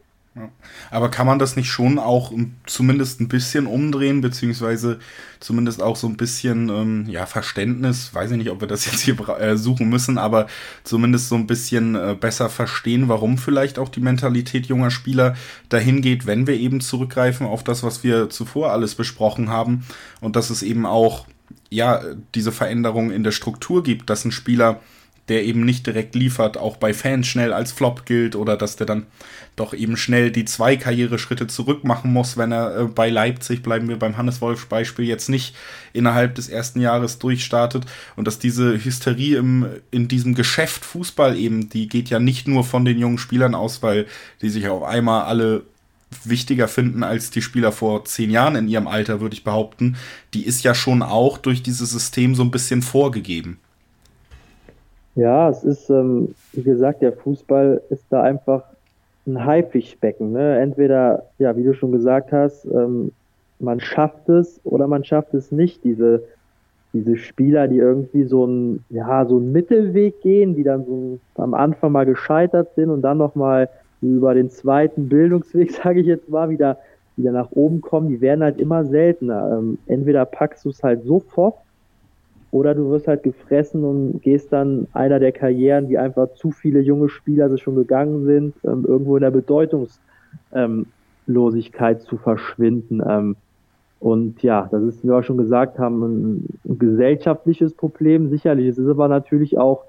[0.90, 2.32] Aber kann man das nicht schon auch
[2.66, 4.98] zumindest ein bisschen umdrehen, beziehungsweise
[5.40, 9.00] zumindest auch so ein bisschen ähm, ja, Verständnis, weiß ich nicht, ob wir das jetzt
[9.00, 10.46] hier äh, suchen müssen, aber
[10.84, 15.36] zumindest so ein bisschen äh, besser verstehen, warum vielleicht auch die Mentalität junger Spieler
[15.68, 19.84] dahin geht, wenn wir eben zurückgreifen auf das, was wir zuvor alles besprochen haben.
[20.20, 21.26] Und dass es eben auch
[21.68, 22.02] ja
[22.34, 24.80] diese Veränderung in der Struktur gibt, dass ein Spieler
[25.32, 28.86] der eben nicht direkt liefert, auch bei Fans schnell als Flop gilt oder dass der
[28.86, 29.06] dann
[29.56, 33.88] doch eben schnell die zwei Karriereschritte zurück machen muss, wenn er äh, bei Leipzig, bleiben
[33.88, 35.56] wir beim Hannes Wolf Beispiel, jetzt nicht
[35.94, 41.70] innerhalb des ersten Jahres durchstartet und dass diese Hysterie im, in diesem Geschäft Fußball eben,
[41.70, 44.06] die geht ja nicht nur von den jungen Spielern aus, weil
[44.42, 45.62] die sich auf einmal alle
[46.24, 49.96] wichtiger finden als die Spieler vor zehn Jahren in ihrem Alter, würde ich behaupten.
[50.34, 53.58] Die ist ja schon auch durch dieses System so ein bisschen vorgegeben.
[55.14, 58.64] Ja, es ist, ähm, wie gesagt, der Fußball ist da einfach
[59.26, 60.32] ein Haifischbecken.
[60.32, 60.58] Ne?
[60.58, 63.12] Entweder, ja, wie du schon gesagt hast, ähm,
[63.58, 65.84] man schafft es oder man schafft es nicht.
[65.84, 66.24] Diese,
[66.92, 71.54] diese Spieler, die irgendwie so ein, ja, so einen Mittelweg gehen, die dann so am
[71.54, 73.68] Anfang mal gescheitert sind und dann nochmal
[74.00, 76.78] über den zweiten Bildungsweg, sage ich jetzt mal, wieder,
[77.16, 79.58] wieder nach oben kommen, die werden halt immer seltener.
[79.58, 81.56] Ähm, entweder packst du es halt sofort
[82.52, 86.78] oder du wirst halt gefressen und gehst dann einer der Karrieren, wie einfach zu viele
[86.80, 93.02] junge Spieler so schon gegangen sind, ähm, irgendwo in der Bedeutungslosigkeit zu verschwinden.
[93.08, 93.36] Ähm,
[94.00, 98.28] und ja, das ist, wie wir auch schon gesagt haben, ein, ein gesellschaftliches Problem.
[98.28, 99.84] Sicherlich, es ist aber natürlich auch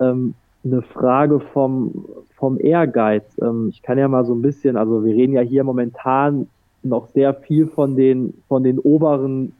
[0.00, 0.34] ähm,
[0.64, 3.22] eine Frage vom, vom Ehrgeiz.
[3.40, 6.48] Ähm, ich kann ja mal so ein bisschen, also wir reden ja hier momentan
[6.82, 9.52] noch sehr viel von den, von den oberen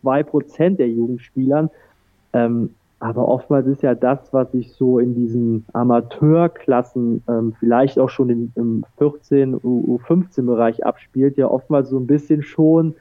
[0.00, 1.70] zwei Prozent der Jugendspielern.
[2.32, 8.10] Ähm, aber oftmals ist ja das, was sich so in diesen Amateurklassen, ähm, vielleicht auch
[8.10, 12.94] schon in, im 14, U15-Bereich abspielt, ja oftmals so ein bisschen schon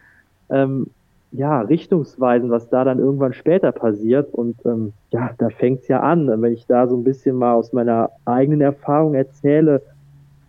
[0.50, 0.88] ähm,
[1.32, 4.34] ja, richtungsweisen, was da dann irgendwann später passiert.
[4.34, 6.28] Und ähm, ja, da fängt's ja an.
[6.42, 9.82] Wenn ich da so ein bisschen mal aus meiner eigenen Erfahrung erzähle,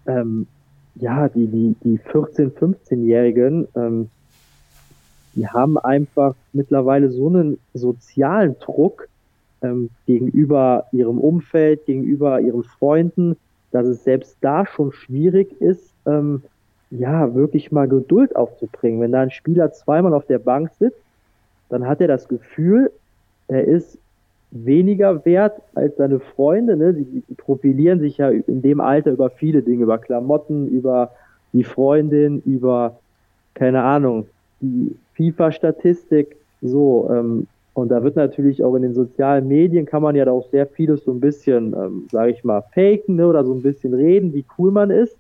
[0.06, 0.46] ähm,
[0.94, 4.08] ja, die, die, die 14-, 15-Jährigen, ähm,
[5.34, 9.08] die haben einfach mittlerweile so einen sozialen Druck
[9.62, 13.36] ähm, gegenüber ihrem Umfeld, gegenüber ihren Freunden,
[13.70, 16.42] dass es selbst da schon schwierig ist, ähm,
[16.90, 19.00] ja, wirklich mal Geduld aufzubringen.
[19.00, 21.00] Wenn da ein Spieler zweimal auf der Bank sitzt,
[21.68, 22.90] dann hat er das Gefühl,
[23.46, 23.98] er ist
[24.50, 26.76] weniger wert als seine Freunde.
[26.76, 26.94] Ne?
[26.94, 31.12] Die, profilieren sich ja in dem Alter über viele Dinge, über Klamotten, über
[31.52, 32.98] die Freundin, über,
[33.54, 34.26] keine Ahnung,
[34.60, 36.36] die FIFA-Statistik.
[36.62, 40.32] So, ähm, und da wird natürlich auch in den sozialen Medien kann man ja da
[40.32, 43.62] auch sehr vieles so ein bisschen, ähm, sage ich mal, faken ne, oder so ein
[43.62, 45.16] bisschen reden, wie cool man ist.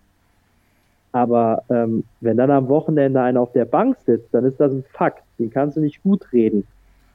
[1.12, 4.84] Aber ähm, wenn dann am Wochenende einer auf der Bank sitzt, dann ist das ein
[4.92, 5.24] Fakt.
[5.38, 6.66] Den kannst du nicht gut reden.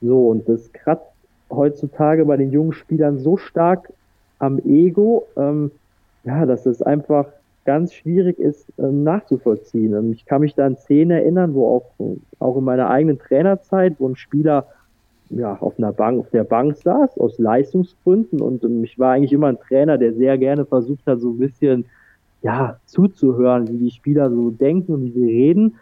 [0.01, 1.11] So, und das kratzt
[1.49, 3.91] heutzutage bei den jungen Spielern so stark
[4.39, 5.71] am Ego, ähm,
[6.23, 7.27] ja, dass es einfach
[7.65, 9.95] ganz schwierig ist ähm, nachzuvollziehen.
[9.95, 13.95] Und ich kann mich da an Szenen erinnern, wo auch, auch in meiner eigenen Trainerzeit,
[13.99, 14.67] wo ein Spieler
[15.31, 18.41] ja, auf einer Bank, auf der Bank saß, aus Leistungsgründen.
[18.41, 21.39] Und ähm, ich war eigentlich immer ein Trainer, der sehr gerne versucht hat, so ein
[21.39, 21.85] bisschen,
[22.41, 25.75] ja, zuzuhören, wie die Spieler so denken und wie sie reden.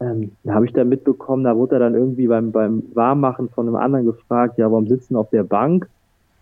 [0.00, 3.66] Ähm, da habe ich dann mitbekommen, da wurde er dann irgendwie beim, beim Warmmachen von
[3.66, 5.88] einem anderen gefragt, ja, warum sitzen auf der Bank?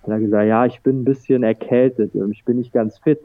[0.03, 2.99] Und er hat gesagt, ja, ich bin ein bisschen erkältet, ähm, ich bin nicht ganz
[2.99, 3.21] fit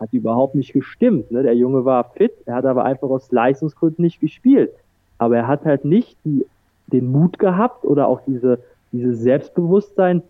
[0.00, 1.30] hat überhaupt nicht gestimmt.
[1.30, 1.42] Ne?
[1.42, 4.70] Der Junge war fit, er hat aber einfach aus Leistungsgründen nicht gespielt.
[5.18, 6.44] Aber er hat halt nicht die,
[6.86, 8.60] den Mut gehabt oder auch diese,
[8.92, 10.22] dieses Selbstbewusstsein,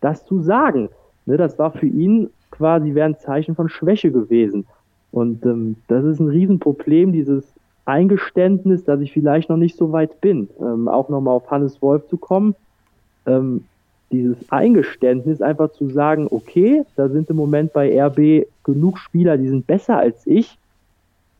[0.00, 0.90] das zu sagen.
[1.24, 1.36] Ne?
[1.36, 4.66] Das war für ihn quasi wäre ein Zeichen von Schwäche gewesen.
[5.12, 7.52] Und ähm, das ist ein Riesenproblem, dieses
[7.84, 10.48] Eingeständnis, dass ich vielleicht noch nicht so weit bin.
[10.60, 12.54] Ähm, auch nochmal auf Hannes Wolf zu kommen.
[13.26, 13.64] Ähm,
[14.10, 19.48] dieses Eingeständnis einfach zu sagen, okay, da sind im Moment bei RB genug Spieler, die
[19.48, 20.58] sind besser als ich,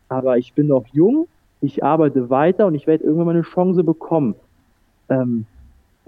[0.09, 1.29] aber ich bin noch jung,
[1.61, 4.35] ich arbeite weiter und ich werde irgendwann mal eine Chance bekommen.
[5.09, 5.46] Ähm,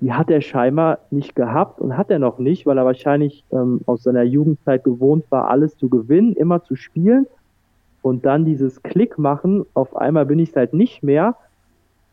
[0.00, 3.80] die hat er scheinbar nicht gehabt und hat er noch nicht, weil er wahrscheinlich ähm,
[3.86, 7.26] aus seiner Jugendzeit gewohnt war, alles zu gewinnen, immer zu spielen.
[8.02, 11.34] und dann dieses Klick machen, auf einmal bin ich es halt nicht mehr.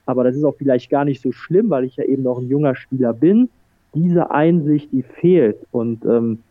[0.07, 2.47] Aber das ist auch vielleicht gar nicht so schlimm, weil ich ja eben noch ein
[2.47, 3.49] junger Spieler bin.
[3.95, 5.57] Diese Einsicht, die fehlt.
[5.71, 6.43] Und ähm,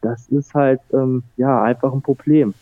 [0.00, 2.54] das ist halt ähm, ja einfach ein Problem.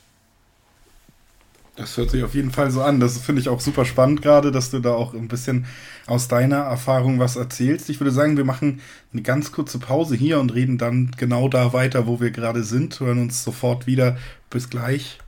[1.76, 3.00] Das hört sich auf jeden Fall so an.
[3.00, 5.66] Das finde ich auch super spannend gerade, dass du da auch ein bisschen
[6.06, 7.90] aus deiner Erfahrung was erzählst.
[7.90, 8.80] Ich würde sagen, wir machen
[9.12, 12.98] eine ganz kurze Pause hier und reden dann genau da weiter, wo wir gerade sind.
[12.98, 14.16] Hören uns sofort wieder.
[14.48, 15.18] Bis gleich.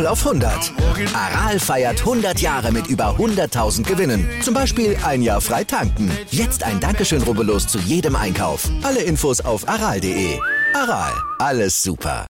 [0.00, 0.72] 0 auf 100.
[1.12, 4.26] Aral feiert 100 Jahre mit über 100.000 Gewinnen.
[4.40, 6.10] Zum Beispiel ein Jahr frei tanken.
[6.30, 8.68] Jetzt ein Dankeschön, rubbellos zu jedem Einkauf.
[8.82, 10.38] Alle Infos auf aral.de.
[10.74, 12.26] Aral, alles super.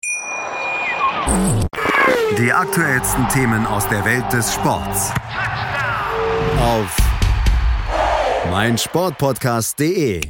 [2.39, 5.12] Die aktuellsten Themen aus der Welt des Sports.
[6.60, 6.97] Auf
[8.49, 10.21] meinsportpodcast.de.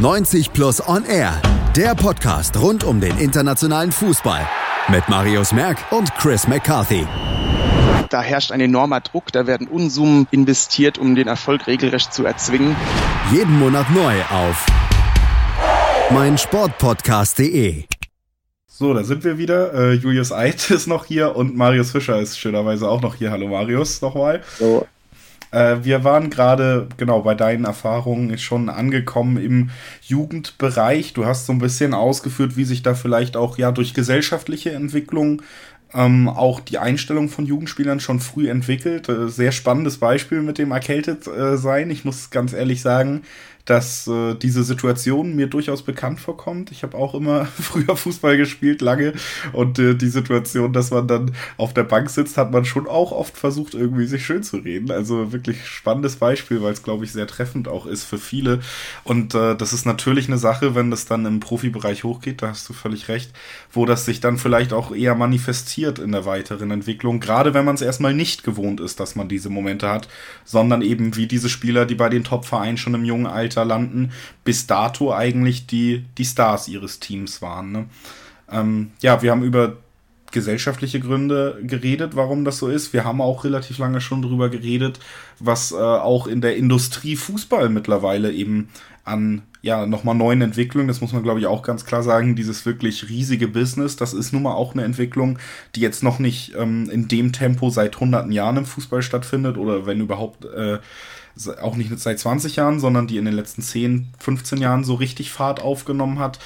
[0.00, 1.40] 90 Plus On Air,
[1.76, 4.46] der Podcast rund um den internationalen Fußball
[4.88, 7.06] mit Marius Merck und Chris McCarthy.
[8.08, 12.76] Da herrscht ein enormer Druck, da werden Unsummen investiert, um den Erfolg regelrecht zu erzwingen.
[13.32, 14.66] Jeden Monat neu auf
[16.10, 17.84] meinsportpodcast.de.
[18.66, 19.72] So, da sind wir wieder.
[19.74, 23.30] Äh, Julius Eid ist noch hier und Marius Fischer ist schönerweise auch noch hier.
[23.30, 24.42] Hallo Marius, nochmal.
[24.58, 24.86] So.
[25.52, 29.70] Äh, wir waren gerade, genau, bei deinen Erfahrungen schon angekommen im
[30.02, 31.12] Jugendbereich.
[31.12, 35.42] Du hast so ein bisschen ausgeführt, wie sich da vielleicht auch ja durch gesellschaftliche Entwicklung
[35.94, 39.08] ähm, auch die Einstellung von Jugendspielern schon früh entwickelt.
[39.08, 41.90] Äh, sehr spannendes Beispiel mit dem erkältet äh, sein.
[41.90, 43.22] Ich muss ganz ehrlich sagen,
[43.64, 46.72] dass äh, diese Situation mir durchaus bekannt vorkommt.
[46.72, 49.12] Ich habe auch immer früher Fußball gespielt, lange.
[49.52, 53.12] Und äh, die Situation, dass man dann auf der Bank sitzt, hat man schon auch
[53.12, 54.90] oft versucht, irgendwie sich schön zu reden.
[54.90, 58.60] Also wirklich spannendes Beispiel, weil es, glaube ich, sehr treffend auch ist für viele.
[59.04, 62.68] Und äh, das ist natürlich eine Sache, wenn das dann im Profibereich hochgeht, da hast
[62.68, 63.32] du völlig recht,
[63.70, 67.20] wo das sich dann vielleicht auch eher manifestiert in der weiteren Entwicklung.
[67.20, 70.08] Gerade wenn man es erstmal nicht gewohnt ist, dass man diese Momente hat,
[70.44, 74.12] sondern eben wie diese Spieler, die bei den Top-Vereinen schon im jungen Alter Torhüter landen,
[74.44, 77.72] bis dato eigentlich die, die Stars ihres Teams waren.
[77.72, 77.84] Ne?
[78.50, 79.76] Ähm, ja, wir haben über
[80.30, 82.94] gesellschaftliche Gründe geredet, warum das so ist.
[82.94, 84.98] Wir haben auch relativ lange schon drüber geredet,
[85.38, 88.68] was äh, auch in der Industrie Fußball mittlerweile eben
[89.04, 92.66] an ja nochmal neuen Entwicklungen, das muss man glaube ich auch ganz klar sagen, dieses
[92.66, 95.38] wirklich riesige Business, das ist nun mal auch eine Entwicklung,
[95.74, 99.86] die jetzt noch nicht ähm, in dem Tempo seit hunderten Jahren im Fußball stattfindet oder
[99.86, 100.78] wenn überhaupt äh,
[101.60, 105.32] auch nicht seit 20 Jahren, sondern die in den letzten 10, 15 Jahren so richtig
[105.32, 106.38] Fahrt aufgenommen hat.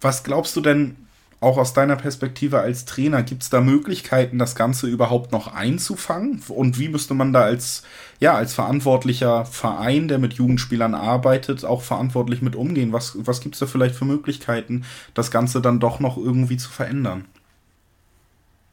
[0.00, 0.96] Was glaubst du denn
[1.44, 6.40] auch aus deiner Perspektive als Trainer, gibt es da Möglichkeiten, das Ganze überhaupt noch einzufangen?
[6.48, 7.84] Und wie müsste man da als,
[8.18, 12.92] ja, als verantwortlicher Verein, der mit Jugendspielern arbeitet, auch verantwortlich mit umgehen?
[12.92, 16.70] Was, was gibt es da vielleicht für Möglichkeiten, das Ganze dann doch noch irgendwie zu
[16.70, 17.26] verändern?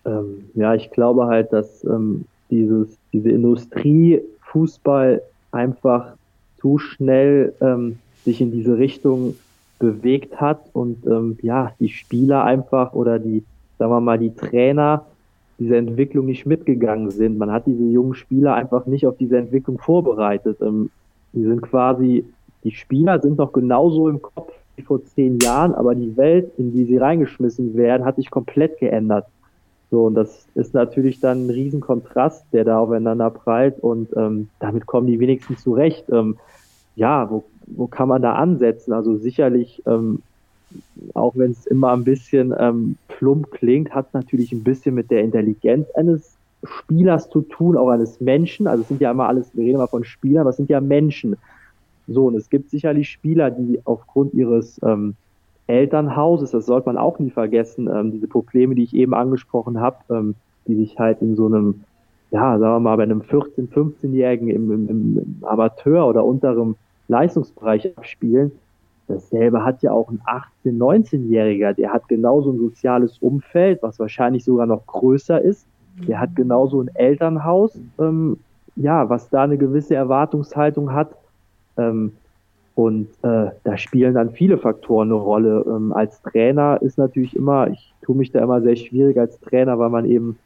[0.05, 6.13] Ähm, ja, ich glaube halt, dass ähm, dieses, diese Industrie Fußball einfach
[6.59, 9.35] zu schnell ähm, sich in diese Richtung
[9.79, 13.43] bewegt hat und ähm, ja, die Spieler einfach oder die,
[13.79, 15.05] sagen wir mal, die Trainer
[15.61, 17.37] diese Entwicklung nicht mitgegangen sind.
[17.37, 20.57] Man hat diese jungen Spieler einfach nicht auf diese Entwicklung vorbereitet.
[20.61, 20.89] Ähm,
[21.33, 22.25] die sind quasi,
[22.63, 26.73] die Spieler sind noch genauso im Kopf wie vor zehn Jahren, aber die Welt, in
[26.73, 29.27] die sie reingeschmissen werden, hat sich komplett geändert.
[29.91, 34.85] So, und das ist natürlich dann ein Riesenkontrast, der da aufeinander prallt und ähm, damit
[34.85, 36.05] kommen die wenigsten zurecht.
[36.09, 36.37] Ähm,
[36.95, 38.93] ja, wo, wo kann man da ansetzen?
[38.93, 40.21] Also sicherlich, ähm,
[41.13, 45.11] auch wenn es immer ein bisschen ähm, plump klingt, hat es natürlich ein bisschen mit
[45.11, 48.67] der Intelligenz eines Spielers zu tun, auch eines Menschen.
[48.67, 50.79] Also es sind ja immer alles, wir reden immer von Spielern, aber es sind ja
[50.79, 51.35] Menschen.
[52.07, 55.15] So, und es gibt sicherlich Spieler, die aufgrund ihres ähm,
[55.71, 59.97] Elternhauses, das sollte man auch nie vergessen, ähm, diese Probleme, die ich eben angesprochen habe,
[60.09, 60.35] ähm,
[60.67, 61.83] die sich halt in so einem,
[62.31, 66.75] ja, sagen wir mal, bei einem 14-, 15-Jährigen im, im, im Amateur- oder unterem
[67.07, 68.51] Leistungsbereich abspielen.
[69.07, 70.21] Dasselbe hat ja auch ein
[70.65, 75.65] 18-, 19-Jähriger, der hat genauso ein soziales Umfeld, was wahrscheinlich sogar noch größer ist.
[76.07, 78.37] Der hat genauso ein Elternhaus, ähm,
[78.75, 81.15] ja, was da eine gewisse Erwartungshaltung hat.
[81.77, 82.13] Ähm,
[82.75, 85.65] und äh, da spielen dann viele Faktoren eine Rolle.
[85.67, 89.77] Ähm, als Trainer ist natürlich immer, ich tue mich da immer sehr schwierig als Trainer,
[89.77, 90.37] weil man eben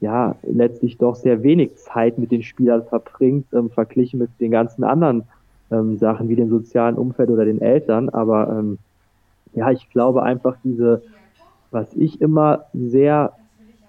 [0.00, 4.84] ja letztlich doch sehr wenig Zeit mit den Spielern verbringt, ähm, verglichen mit den ganzen
[4.84, 5.24] anderen
[5.70, 8.08] ähm, Sachen wie dem sozialen Umfeld oder den Eltern.
[8.08, 8.78] Aber ähm,
[9.54, 11.02] ja, ich glaube einfach diese,
[11.70, 13.32] was ich immer sehr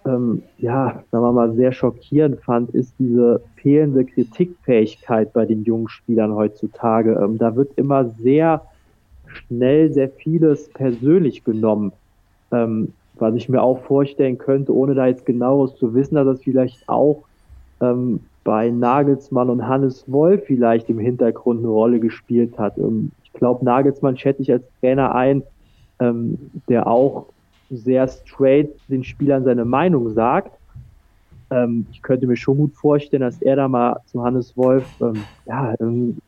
[0.06, 5.89] ähm, ja, sagen wir mal, sehr schockierend fand, ist diese fehlende Kritikfähigkeit bei den jungen
[5.89, 7.20] Spielern heutzutage.
[7.22, 8.62] Ähm, da wird immer sehr
[9.28, 11.91] schnell sehr vieles persönlich genommen,
[12.52, 16.41] ähm, was ich mir auch vorstellen könnte, ohne da jetzt genaueres zu wissen, dass das
[16.41, 17.24] vielleicht auch
[17.82, 22.78] ähm, bei Nagelsmann und Hannes Wolf vielleicht im Hintergrund eine Rolle gespielt hat.
[22.78, 25.44] Ähm, ich glaube, Nagelsmann schätze ich als Trainer ein,
[26.00, 26.38] ähm,
[26.70, 27.28] der auch
[27.69, 30.51] sehr straight den Spielern seine Meinung sagt.
[31.51, 35.23] Ähm, ich könnte mir schon gut vorstellen, dass er da mal zu Hannes Wolf ähm,
[35.45, 35.75] ja,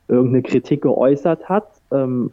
[0.08, 2.32] irgendeine Kritik geäußert hat ähm,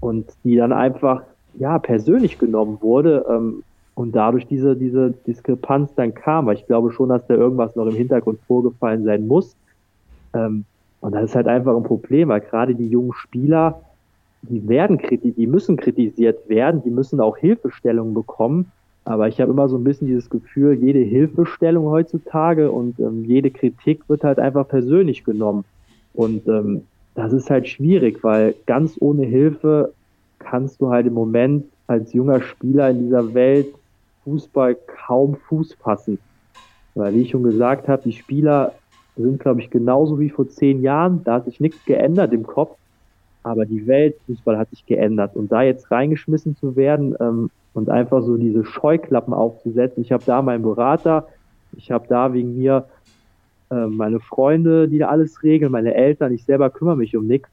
[0.00, 1.22] und die dann einfach
[1.54, 3.62] ja persönlich genommen wurde ähm,
[3.94, 6.46] und dadurch diese, diese Diskrepanz dann kam.
[6.46, 9.54] Weil ich glaube schon, dass da irgendwas noch im Hintergrund vorgefallen sein muss.
[10.34, 10.64] Ähm,
[11.00, 13.82] und das ist halt einfach ein Problem, weil gerade die jungen Spieler,
[14.42, 18.72] die werden kritisiert, die müssen kritisiert werden, die müssen auch Hilfestellungen bekommen.
[19.04, 23.50] Aber ich habe immer so ein bisschen dieses Gefühl, jede Hilfestellung heutzutage und ähm, jede
[23.50, 25.64] Kritik wird halt einfach persönlich genommen.
[26.14, 26.82] Und ähm,
[27.14, 29.92] das ist halt schwierig, weil ganz ohne Hilfe
[30.38, 33.74] kannst du halt im Moment als junger Spieler in dieser Welt
[34.24, 34.76] Fußball
[35.06, 36.18] kaum Fuß fassen.
[36.94, 38.72] Weil, wie ich schon gesagt habe, die Spieler
[39.16, 41.22] sind, glaube ich, genauso wie vor zehn Jahren.
[41.24, 42.76] Da hat sich nichts geändert im Kopf.
[43.42, 45.34] Aber die Welt Fußball hat sich geändert.
[45.34, 50.02] Und da jetzt reingeschmissen zu werden ähm, und einfach so diese Scheuklappen aufzusetzen.
[50.02, 51.26] Ich habe da meinen Berater,
[51.76, 52.86] ich habe da wegen mir
[53.70, 57.50] äh, meine Freunde, die da alles regeln, meine Eltern, ich selber kümmere mich um nichts.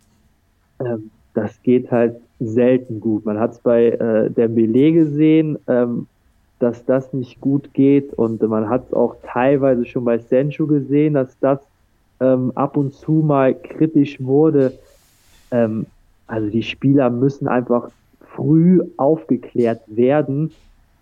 [0.79, 3.25] Ähm, das geht halt selten gut.
[3.25, 6.07] Man hat es bei äh, der Belay gesehen, ähm,
[6.59, 11.13] dass das nicht gut geht und man hat es auch teilweise schon bei Senchu gesehen,
[11.13, 11.59] dass das
[12.19, 14.73] ähm, ab und zu mal kritisch wurde.
[15.51, 15.85] Ähm,
[16.27, 17.89] also die Spieler müssen einfach
[18.35, 20.51] früh aufgeklärt werden,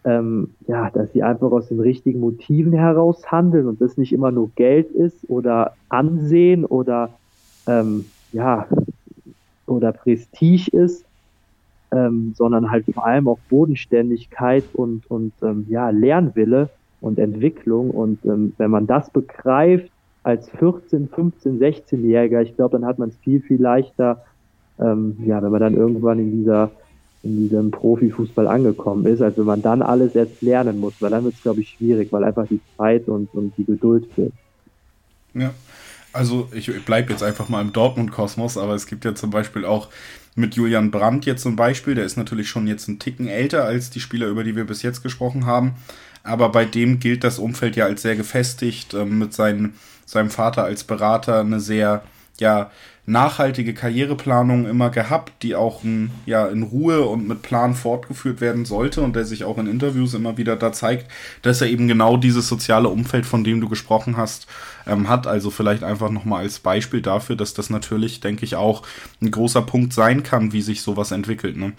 [0.05, 4.31] ähm, ja, dass sie einfach aus den richtigen Motiven heraus handeln und das nicht immer
[4.31, 7.09] nur Geld ist oder Ansehen oder
[7.67, 8.67] ähm, ja
[9.65, 11.03] oder Prestige ist,
[11.91, 16.69] ähm, sondern halt vor allem auch Bodenständigkeit und und ähm, ja Lernwille
[17.01, 17.91] und Entwicklung.
[17.91, 19.91] Und ähm, wenn man das begreift
[20.23, 24.23] als 14, 15, 16-Jähriger, ich glaube, dann hat man es viel viel leichter
[24.79, 26.71] ähm, ja, wenn man dann irgendwann in dieser
[27.23, 31.23] in diesem Profifußball angekommen ist, als wenn man dann alles erst lernen muss, weil dann
[31.23, 34.33] wird es, glaube ich, schwierig, weil einfach die Zeit und, und die Geduld fehlt.
[35.33, 35.53] Ja,
[36.13, 39.89] also ich bleibe jetzt einfach mal im Dortmund-Kosmos, aber es gibt ja zum Beispiel auch
[40.35, 43.89] mit Julian Brandt jetzt zum Beispiel, der ist natürlich schon jetzt einen Ticken älter als
[43.89, 45.73] die Spieler, über die wir bis jetzt gesprochen haben,
[46.23, 49.73] aber bei dem gilt das Umfeld ja als sehr gefestigt, äh, mit seinen,
[50.05, 52.03] seinem Vater als Berater eine sehr,
[52.39, 52.71] ja,
[53.09, 58.65] nachhaltige Karriereplanung immer gehabt, die auch in, ja, in Ruhe und mit Plan fortgeführt werden
[58.65, 61.09] sollte und der sich auch in Interviews immer wieder da zeigt,
[61.41, 64.47] dass er eben genau dieses soziale Umfeld, von dem du gesprochen hast,
[64.85, 65.25] ähm, hat.
[65.25, 68.83] Also vielleicht einfach nochmal als Beispiel dafür, dass das natürlich, denke ich, auch
[69.21, 71.55] ein großer Punkt sein kann, wie sich sowas entwickelt.
[71.55, 71.71] Ne?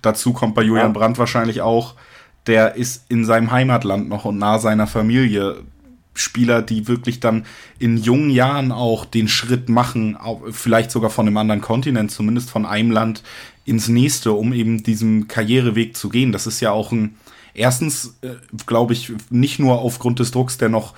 [0.00, 1.96] Dazu kommt bei Julian Brandt wahrscheinlich auch,
[2.46, 5.56] der ist in seinem Heimatland noch und nah seiner Familie
[6.20, 7.44] Spieler, die wirklich dann
[7.78, 10.16] in jungen Jahren auch den Schritt machen,
[10.50, 13.22] vielleicht sogar von einem anderen Kontinent, zumindest von einem Land
[13.64, 16.32] ins nächste, um eben diesen Karriereweg zu gehen.
[16.32, 17.16] Das ist ja auch ein,
[17.54, 18.30] erstens, äh,
[18.66, 20.94] glaube ich, nicht nur aufgrund des Drucks, der noch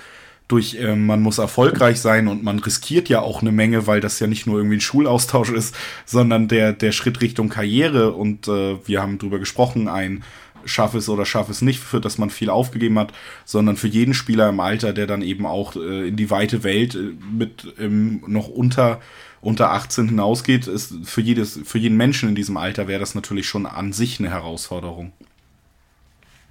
[0.51, 4.19] durch, äh, man muss erfolgreich sein und man riskiert ja auch eine Menge, weil das
[4.19, 8.77] ja nicht nur irgendwie ein Schulaustausch ist, sondern der, der Schritt Richtung Karriere und äh,
[8.85, 10.23] wir haben drüber gesprochen, ein
[10.65, 13.13] schaff es oder schaff es nicht, für das man viel aufgegeben hat,
[13.45, 16.95] sondern für jeden Spieler im Alter, der dann eben auch äh, in die weite Welt
[16.95, 18.99] äh, mit ähm, noch unter
[19.41, 23.47] unter 18 hinausgeht, ist für jedes für jeden Menschen in diesem Alter wäre das natürlich
[23.47, 25.13] schon an sich eine Herausforderung.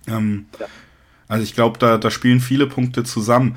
[0.09, 0.66] Ähm, ja.
[1.29, 3.57] Also ich glaube, da da spielen viele Punkte zusammen.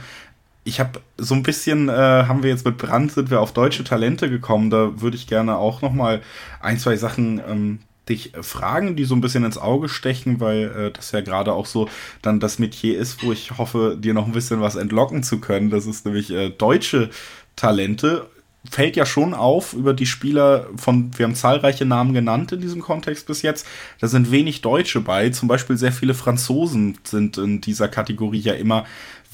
[0.66, 3.84] Ich habe so ein bisschen, äh, haben wir jetzt mit Brand, sind wir auf deutsche
[3.84, 4.70] Talente gekommen.
[4.70, 6.22] Da würde ich gerne auch noch mal
[6.62, 10.92] ein, zwei Sachen ähm, dich fragen, die so ein bisschen ins Auge stechen, weil äh,
[10.92, 11.90] das ja gerade auch so
[12.22, 15.70] dann das Metier ist, wo ich hoffe, dir noch ein bisschen was entlocken zu können.
[15.70, 17.10] Das ist nämlich äh, deutsche
[17.56, 18.30] Talente.
[18.70, 22.82] Fällt ja schon auf über die Spieler von, wir haben zahlreiche Namen genannt in diesem
[22.82, 23.68] Kontext bis jetzt.
[24.00, 25.30] Da sind wenig Deutsche bei.
[25.30, 28.86] Zum Beispiel sehr viele Franzosen sind in dieser Kategorie ja immer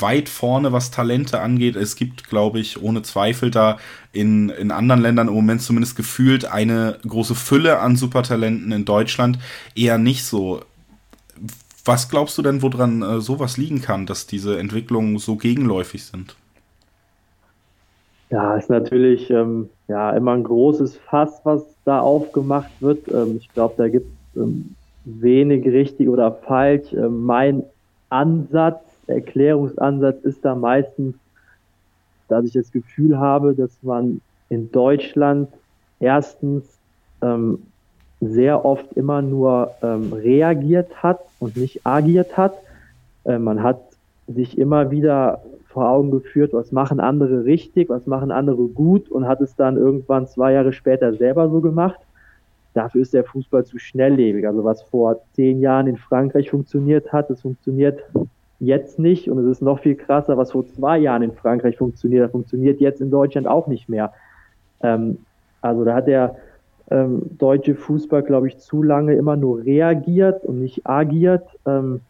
[0.02, 1.76] weit vorne, was Talente angeht.
[1.76, 3.78] Es gibt, glaube ich, ohne Zweifel da
[4.12, 9.40] in, in anderen Ländern im Moment zumindest gefühlt eine große Fülle an Supertalenten in Deutschland
[9.76, 10.62] eher nicht so.
[11.86, 16.36] Was glaubst du denn, woran äh, sowas liegen kann, dass diese Entwicklungen so gegenläufig sind?
[18.30, 23.08] Ja, ist natürlich ähm, ja immer ein großes Fass, was da aufgemacht wird.
[23.08, 24.76] Ähm, ich glaube, da gibt es ähm,
[25.06, 26.94] wenig richtig oder falsch.
[26.94, 27.64] Ähm, mein
[28.10, 31.16] Ansatz der Erklärungsansatz ist da meistens,
[32.28, 35.50] dass ich das Gefühl habe, dass man in Deutschland
[36.00, 36.64] erstens
[37.22, 37.64] ähm,
[38.22, 42.54] sehr oft immer nur ähm, reagiert hat und nicht agiert hat.
[43.26, 43.82] Äh, man hat
[44.28, 49.28] sich immer wieder vor Augen geführt, was machen andere richtig, was machen andere gut und
[49.28, 52.00] hat es dann irgendwann zwei Jahre später selber so gemacht.
[52.76, 54.48] Dafür ist der Fußball zu schnelllebig.
[54.48, 58.04] Also was vor zehn Jahren in Frankreich funktioniert hat, das funktioniert
[58.60, 59.30] jetzt nicht.
[59.30, 63.02] Und es ist noch viel krasser, was vor zwei Jahren in Frankreich funktioniert, funktioniert jetzt
[63.02, 64.14] in Deutschland auch nicht mehr.
[64.82, 65.20] Ähm,
[65.62, 66.36] also da hat der
[66.92, 71.48] ähm, deutsche Fußball, glaube ich, zu lange immer nur reagiert und nicht agiert.
[71.66, 72.02] Ähm,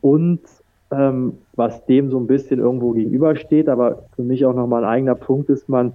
[0.00, 0.40] und
[0.90, 5.14] ähm, was dem so ein bisschen irgendwo gegenübersteht, aber für mich auch nochmal ein eigener
[5.14, 5.92] Punkt ist, man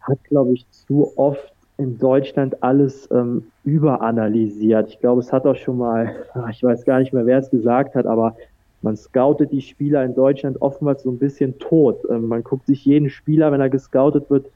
[0.00, 4.90] hat, glaube ich, zu oft in Deutschland alles ähm, überanalysiert.
[4.90, 6.14] Ich glaube, es hat auch schon mal,
[6.50, 8.36] ich weiß gar nicht mehr, wer es gesagt hat, aber
[8.82, 11.98] man scoutet die Spieler in Deutschland oftmals so ein bisschen tot.
[12.08, 14.46] Ähm, man guckt sich jeden Spieler, wenn er gescoutet wird,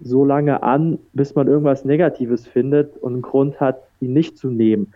[0.00, 4.48] so lange an, bis man irgendwas Negatives findet und einen Grund hat, ihn nicht zu
[4.48, 4.92] nehmen.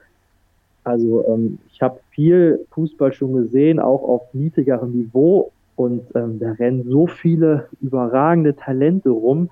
[0.84, 6.52] Also ähm, ich habe viel Fußball schon gesehen, auch auf niedrigerem Niveau und ähm, da
[6.52, 9.50] rennen so viele überragende Talente rum,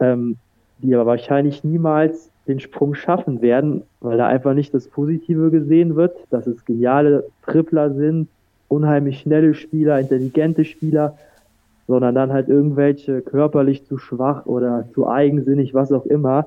[0.00, 0.36] ähm,
[0.78, 5.96] die aber wahrscheinlich niemals den Sprung schaffen werden, weil da einfach nicht das Positive gesehen
[5.96, 8.28] wird, dass es geniale Tripler sind,
[8.68, 11.16] unheimlich schnelle Spieler, intelligente Spieler,
[11.86, 16.46] sondern dann halt irgendwelche körperlich zu schwach oder zu eigensinnig, was auch immer.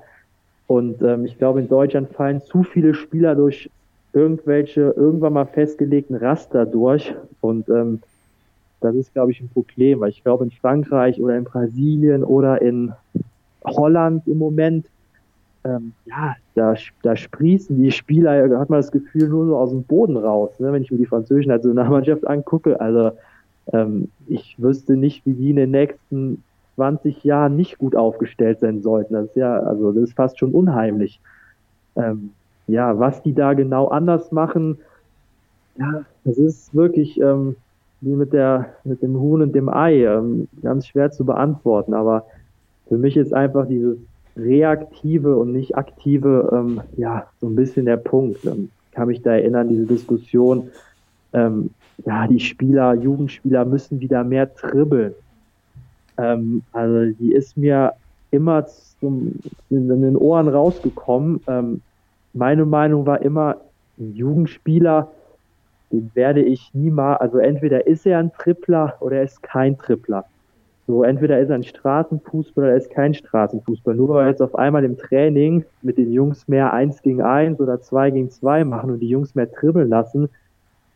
[0.67, 3.69] Und ähm, ich glaube, in Deutschland fallen zu viele Spieler durch
[4.13, 7.13] irgendwelche irgendwann mal festgelegten Raster durch.
[7.41, 8.01] Und ähm,
[8.82, 12.61] das ist, glaube ich, ein Problem, weil ich glaube, in Frankreich oder in Brasilien oder
[12.61, 12.93] in
[13.63, 14.86] Holland im Moment,
[15.64, 19.84] ähm, ja, da, da sprießen die Spieler, hat man das Gefühl, nur so aus dem
[19.84, 22.80] Boden raus, ne, wenn ich mir die französische Nationalmannschaft angucke.
[22.80, 23.12] Also
[23.72, 26.43] ähm, ich wüsste nicht, wie die in den nächsten
[26.76, 29.14] 20 Jahren nicht gut aufgestellt sein sollten.
[29.14, 31.20] Das ist ja, also das ist fast schon unheimlich.
[31.95, 32.32] Ähm,
[32.68, 34.78] ja, was die da genau anders machen,
[35.78, 37.55] ja, das ist wirklich ähm,
[38.01, 41.93] wie mit der mit dem Huhn und dem Ei, ähm, ganz schwer zu beantworten.
[41.93, 42.26] Aber
[42.88, 43.97] für mich ist einfach dieses
[44.38, 48.45] reaktive und nicht aktive, ähm, ja, so ein bisschen der Punkt.
[48.45, 50.69] Ähm, kann mich da erinnern, diese Diskussion,
[51.34, 51.69] ähm,
[52.05, 55.13] ja, die Spieler, Jugendspieler müssen wieder mehr dribbeln.
[56.17, 57.93] Ähm, also die ist mir
[58.32, 58.65] immer
[58.99, 61.41] zum, in den Ohren rausgekommen.
[61.47, 61.82] Ähm,
[62.34, 63.57] meine Meinung war immer,
[63.99, 65.11] ein Jugendspieler,
[65.91, 70.25] den werde ich niemals, also entweder ist er ein Tripler oder er ist kein Tripler.
[70.88, 73.95] So, entweder ist er ein Straßenfußball oder er ist kein Straßenfußball.
[73.95, 77.59] Nur weil wir jetzt auf einmal im Training mit den Jungs mehr eins gegen eins
[77.59, 80.29] oder zwei gegen zwei machen und die Jungs mehr dribbeln lassen,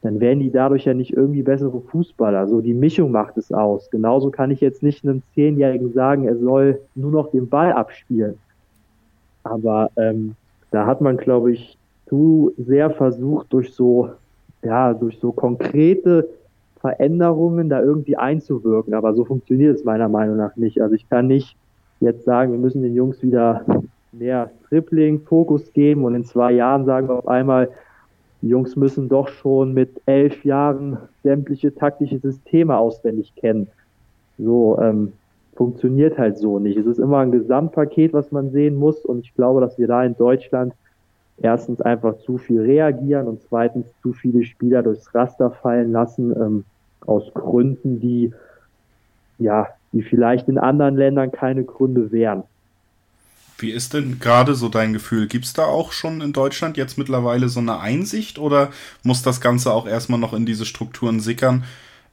[0.01, 2.47] dann werden die dadurch ja nicht irgendwie bessere Fußballer.
[2.47, 3.89] So die Mischung macht es aus.
[3.89, 8.37] Genauso kann ich jetzt nicht einem Zehnjährigen sagen, er soll nur noch den Ball abspielen.
[9.43, 10.35] Aber ähm,
[10.71, 11.77] da hat man, glaube ich,
[12.07, 14.09] zu sehr versucht, durch so,
[14.61, 16.27] ja, durch so konkrete
[16.85, 18.93] Veränderungen da irgendwie einzuwirken.
[18.93, 20.81] Aber so funktioniert es meiner Meinung nach nicht.
[20.81, 21.57] Also ich kann nicht
[21.99, 23.65] jetzt sagen, wir müssen den Jungs wieder
[24.11, 27.69] mehr Tripling, Fokus geben und in zwei Jahren sagen wir auf einmal,
[28.41, 33.67] die Jungs müssen doch schon mit elf Jahren sämtliche taktische Systeme auswendig kennen.
[34.37, 35.13] So ähm,
[35.55, 36.77] funktioniert halt so nicht.
[36.77, 39.03] Es ist immer ein Gesamtpaket, was man sehen muss.
[39.03, 40.73] Und ich glaube, dass wir da in Deutschland
[41.41, 46.63] erstens einfach zu viel reagieren und zweitens zu viele Spieler durchs Raster fallen lassen, ähm,
[47.07, 48.33] aus Gründen, die
[49.37, 52.43] ja, die vielleicht in anderen Ländern keine Gründe wären.
[53.57, 55.27] Wie ist denn gerade so dein Gefühl?
[55.27, 58.69] Gibt es da auch schon in Deutschland jetzt mittlerweile so eine Einsicht oder
[59.03, 61.63] muss das Ganze auch erstmal noch in diese Strukturen sickern?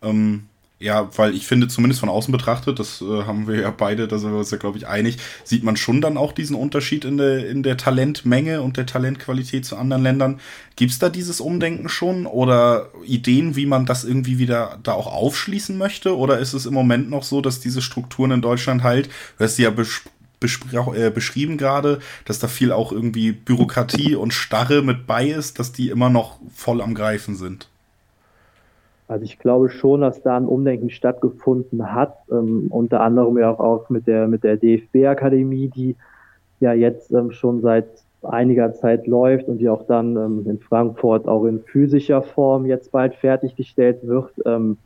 [0.03, 0.45] Ähm,
[0.83, 4.19] ja, weil ich finde, zumindest von außen betrachtet, das äh, haben wir ja beide, da
[4.19, 7.17] sind wir uns ja, glaube ich, einig, sieht man schon dann auch diesen Unterschied in
[7.17, 10.41] der, in der Talentmenge und der Talentqualität zu anderen Ländern.
[10.75, 15.07] Gibt es da dieses Umdenken schon oder Ideen, wie man das irgendwie wieder da auch
[15.07, 16.17] aufschließen möchte?
[16.17, 19.09] Oder ist es im Moment noch so, dass diese Strukturen in Deutschland halt,
[19.39, 24.83] du hast sie ja äh, beschrieben gerade, dass da viel auch irgendwie Bürokratie und Starre
[24.83, 27.69] mit bei ist, dass die immer noch voll am Greifen sind.
[29.13, 33.91] Also ich glaube schon, dass da ein Umdenken stattgefunden hat, ähm, unter anderem ja auch,
[33.91, 35.97] mit der mit der DFB-Akademie, die
[36.61, 37.87] ja jetzt ähm, schon seit
[38.23, 42.91] einiger Zeit läuft und die auch dann ähm, in Frankfurt auch in physischer Form jetzt
[42.91, 44.33] bald fertiggestellt wird.
[44.47, 44.79] Ähm,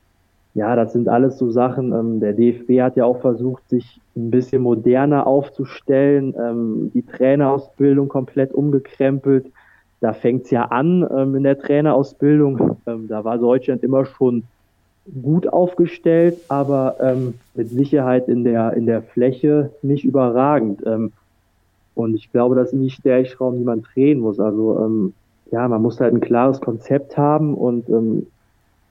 [0.54, 1.92] ja, das sind alles so Sachen.
[1.92, 8.08] Ähm, der DFB hat ja auch versucht, sich ein bisschen moderner aufzustellen, ähm, die Trainerausbildung
[8.08, 9.46] komplett umgekrempelt.
[10.00, 12.76] Da fängt's ja an ähm, in der Trainerausbildung.
[12.86, 14.44] Ähm, da war Deutschland immer schon
[15.22, 20.82] gut aufgestellt, aber ähm, mit Sicherheit in der, in der Fläche nicht überragend.
[20.84, 21.12] Ähm,
[21.94, 24.38] und ich glaube, das sind die Stellschrauben, die man drehen muss.
[24.38, 25.14] Also ähm,
[25.50, 28.26] ja, man muss halt ein klares Konzept haben und ähm,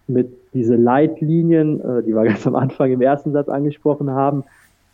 [0.07, 4.43] mit diese Leitlinien, äh, die wir ganz am Anfang im ersten Satz angesprochen haben,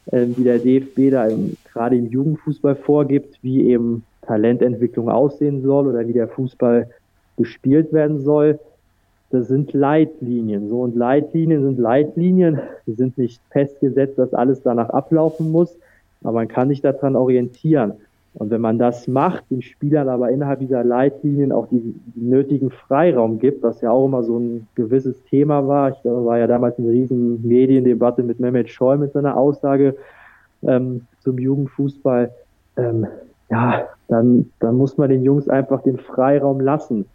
[0.07, 1.27] äh, die der DFB da
[1.71, 6.89] gerade im Jugendfußball vorgibt, wie eben Talententwicklung aussehen soll oder wie der Fußball
[7.37, 8.59] gespielt werden soll.
[9.31, 10.67] Das sind Leitlinien.
[10.69, 12.59] So und Leitlinien sind Leitlinien.
[12.85, 15.77] Die sind nicht festgesetzt, dass alles danach ablaufen muss,
[16.21, 17.93] aber man kann sich daran orientieren.
[18.33, 22.71] Und wenn man das macht, den Spielern aber innerhalb dieser Leitlinien auch die, die nötigen
[22.71, 25.91] Freiraum gibt, was ja auch immer so ein gewisses Thema war.
[25.91, 29.95] Ich glaube, war ja damals eine riesen Mediendebatte mit Mehmet Scholl mit seiner Aussage
[30.63, 32.31] ähm, zum Jugendfußball.
[32.77, 33.05] Ähm,
[33.51, 37.05] ja, dann, dann muss man den Jungs einfach den Freiraum lassen.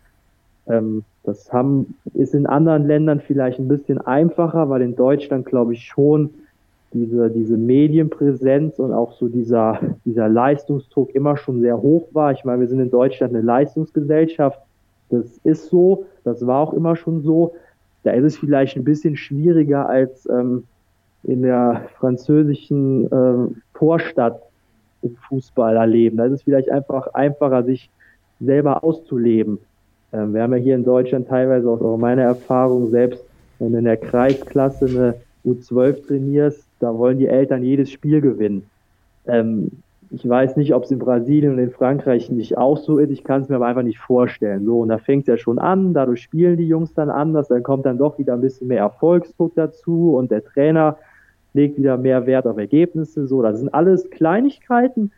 [0.68, 5.72] Ähm, das haben, ist in anderen Ländern vielleicht ein bisschen einfacher, weil in Deutschland, glaube
[5.72, 6.30] ich, schon
[6.92, 12.32] diese, diese Medienpräsenz und auch so dieser, dieser Leistungsdruck immer schon sehr hoch war.
[12.32, 14.60] Ich meine, wir sind in Deutschland eine Leistungsgesellschaft.
[15.10, 17.54] Das ist so, das war auch immer schon so.
[18.04, 20.64] Da ist es vielleicht ein bisschen schwieriger als ähm,
[21.24, 24.45] in der französischen äh, Vorstadt
[25.06, 26.16] im Fußball erleben.
[26.16, 27.90] Da ist es vielleicht einfach einfacher, sich
[28.40, 29.58] selber auszuleben.
[30.12, 33.24] Ähm, wir haben ja hier in Deutschland teilweise auch meiner Erfahrung selbst,
[33.58, 38.68] wenn du in der Kreisklasse eine U12 trainierst, da wollen die Eltern jedes Spiel gewinnen.
[39.26, 39.70] Ähm,
[40.10, 43.10] ich weiß nicht, ob es in Brasilien und in Frankreich nicht auch so ist.
[43.10, 44.64] Ich kann es mir aber einfach nicht vorstellen.
[44.64, 47.62] So, und da fängt es ja schon an, dadurch spielen die Jungs dann anders, dann
[47.62, 50.96] kommt dann doch wieder ein bisschen mehr Erfolgsdruck dazu und der Trainer
[51.56, 53.26] legt wieder mehr Wert auf Ergebnisse.
[53.26, 55.10] So, das sind alles Kleinigkeiten,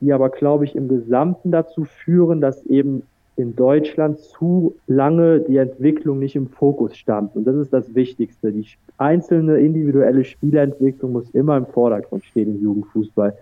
[0.00, 3.02] die aber, glaube ich, im Gesamten dazu führen, dass eben
[3.36, 7.34] in Deutschland zu lange die Entwicklung nicht im Fokus stand.
[7.34, 8.52] Und das ist das Wichtigste.
[8.52, 8.66] Die
[8.98, 13.34] einzelne individuelle Spielentwicklung muss immer im Vordergrund stehen im Jugendfußball.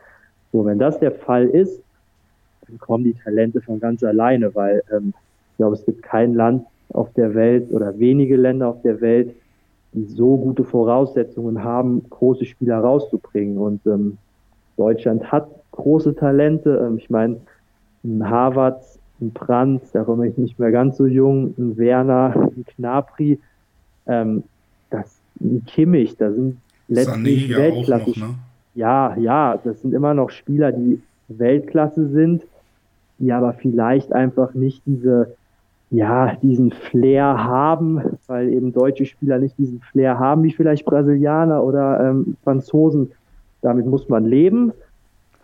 [0.53, 1.83] So, wenn das der Fall ist,
[2.69, 5.13] dann kommen die Talente von ganz alleine, weil ähm,
[5.53, 9.35] ich glaube, es gibt kein Land auf der Welt oder wenige Länder auf der Welt,
[9.93, 13.59] die so gute Voraussetzungen haben, große Spieler rauszubringen.
[13.59, 14.19] Und ähm,
[14.77, 16.85] Deutschland hat große Talente.
[16.87, 17.37] Ähm, ich meine,
[18.23, 18.83] Harvard
[19.21, 23.39] ein Brandt, da komme ich nicht mehr ganz so jung, ein Werner, ein Knapri,
[24.07, 24.45] ähm,
[24.91, 26.57] das, ein Kimmich, da sind
[26.89, 28.11] letztlich ja Weltklasse.
[28.11, 28.35] Noch, ne?
[28.75, 32.45] Ja, ja, das sind immer noch Spieler, die Weltklasse sind,
[33.19, 35.37] die aber vielleicht einfach nicht diese,
[35.91, 41.63] ja, diesen Flair haben, weil eben deutsche Spieler nicht diesen Flair haben, wie vielleicht Brasilianer
[41.65, 43.13] oder ähm, Franzosen.
[43.63, 44.73] Damit muss man leben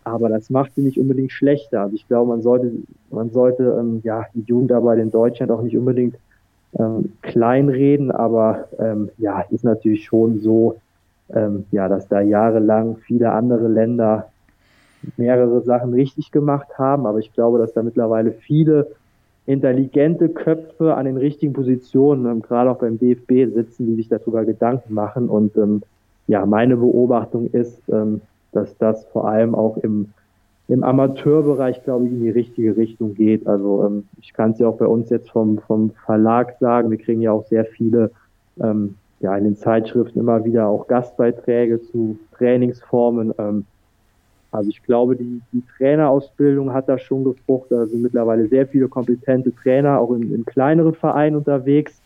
[0.06, 1.80] aber das macht sie nicht unbedingt schlechter.
[1.82, 2.70] Also ich glaube, man sollte,
[3.10, 6.14] man sollte ähm, ja die Jugendarbeit in Deutschland auch nicht unbedingt
[6.78, 10.76] ähm, kleinreden, aber ähm, ja, ist natürlich schon so,
[11.34, 14.28] ähm, ja, dass da jahrelang viele andere Länder
[15.16, 18.86] mehrere Sachen richtig gemacht haben, aber ich glaube, dass da mittlerweile viele
[19.46, 24.44] intelligente Köpfe an den richtigen Positionen, ähm, gerade auch beim DFB sitzen, die sich darüber
[24.44, 25.28] Gedanken machen.
[25.28, 25.82] Und ähm,
[26.26, 28.20] ja, meine Beobachtung ist, ähm,
[28.52, 30.12] dass das vor allem auch im,
[30.68, 33.46] im Amateurbereich, glaube ich, in die richtige Richtung geht.
[33.46, 36.98] Also ähm, ich kann es ja auch bei uns jetzt vom, vom Verlag sagen, wir
[36.98, 38.10] kriegen ja auch sehr viele
[38.60, 43.32] ähm, ja in den Zeitschriften immer wieder auch Gastbeiträge zu Trainingsformen.
[43.38, 43.64] Ähm,
[44.56, 47.78] also ich glaube, die, die Trainerausbildung hat da schon gefruchtet.
[47.78, 52.00] Da sind mittlerweile sehr viele kompetente Trainer, auch in, in kleineren Vereinen unterwegs,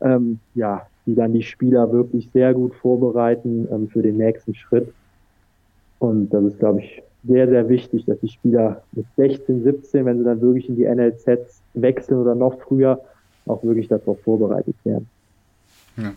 [0.00, 4.92] ähm, ja, die dann die Spieler wirklich sehr gut vorbereiten ähm, für den nächsten Schritt.
[5.98, 10.18] Und das ist, glaube ich, sehr, sehr wichtig, dass die Spieler mit 16, 17, wenn
[10.18, 13.00] sie dann wirklich in die NLZs wechseln oder noch früher,
[13.46, 15.08] auch wirklich darauf vorbereitet werden.
[15.96, 16.12] Ja.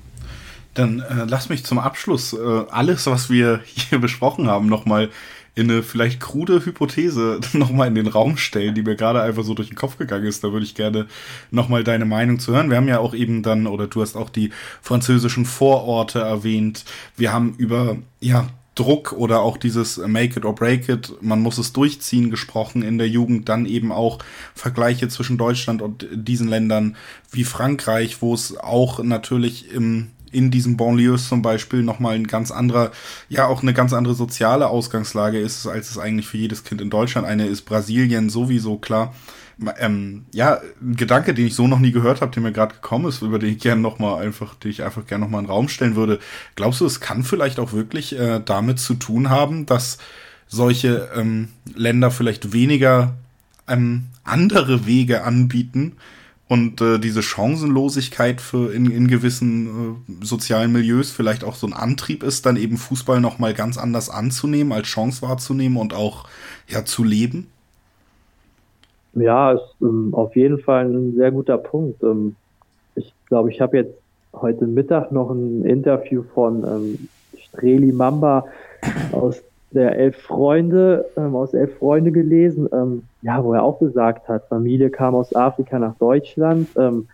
[0.74, 5.10] Dann äh, lass mich zum Abschluss äh, alles, was wir hier besprochen haben, nochmal
[5.56, 9.54] in eine vielleicht krude Hypothese nochmal in den Raum stellen, die mir gerade einfach so
[9.54, 10.44] durch den Kopf gegangen ist.
[10.44, 11.08] Da würde ich gerne
[11.50, 12.70] nochmal deine Meinung zu hören.
[12.70, 14.52] Wir haben ja auch eben dann, oder du hast auch die
[14.82, 16.84] französischen Vororte erwähnt.
[17.16, 21.58] Wir haben über, ja, Druck oder auch dieses Make it or break it, man muss
[21.58, 24.20] es durchziehen gesprochen in der Jugend, dann eben auch
[24.54, 26.98] Vergleiche zwischen Deutschland und diesen Ländern
[27.32, 32.52] wie Frankreich, wo es auch natürlich im in diesen Banlieues zum Beispiel nochmal ein ganz
[32.52, 32.92] anderer,
[33.30, 36.90] ja auch eine ganz andere soziale Ausgangslage ist, als es eigentlich für jedes Kind in
[36.90, 37.64] Deutschland eine ist.
[37.64, 39.14] Brasilien sowieso klar
[39.78, 43.08] ähm, ja, ein Gedanke, den ich so noch nie gehört habe, der mir gerade gekommen
[43.08, 45.46] ist, über den ich gerne noch mal einfach, den ich einfach gerne noch mal in
[45.46, 46.20] den Raum stellen würde.
[46.56, 49.98] Glaubst du, es kann vielleicht auch wirklich äh, damit zu tun haben, dass
[50.48, 53.14] solche ähm, Länder vielleicht weniger
[53.68, 55.94] ähm, andere Wege anbieten,
[56.48, 61.74] und äh, diese Chancenlosigkeit für in, in gewissen äh, sozialen Milieus vielleicht auch so ein
[61.74, 66.28] Antrieb ist, dann eben Fußball noch mal ganz anders anzunehmen, als Chance wahrzunehmen und auch
[66.68, 67.48] ja zu leben?
[69.14, 72.04] Ja, ist ähm, auf jeden Fall ein sehr guter Punkt.
[72.04, 72.36] Ähm,
[72.96, 73.96] ich glaube, ich habe jetzt
[74.34, 77.08] heute Mittag noch ein Interview von ähm,
[77.40, 78.46] Streli Mamba
[79.12, 79.42] aus
[79.76, 84.48] der Elf Freunde, ähm, aus Elf Freunde gelesen, ähm, ja, wo er auch gesagt hat,
[84.48, 87.08] Familie kam aus Afrika nach Deutschland, ähm,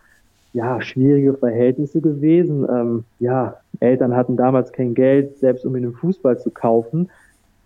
[0.53, 5.93] ja, schwierige Verhältnisse gewesen, ähm, ja, Eltern hatten damals kein Geld, selbst um in den
[5.93, 7.09] Fußball zu kaufen.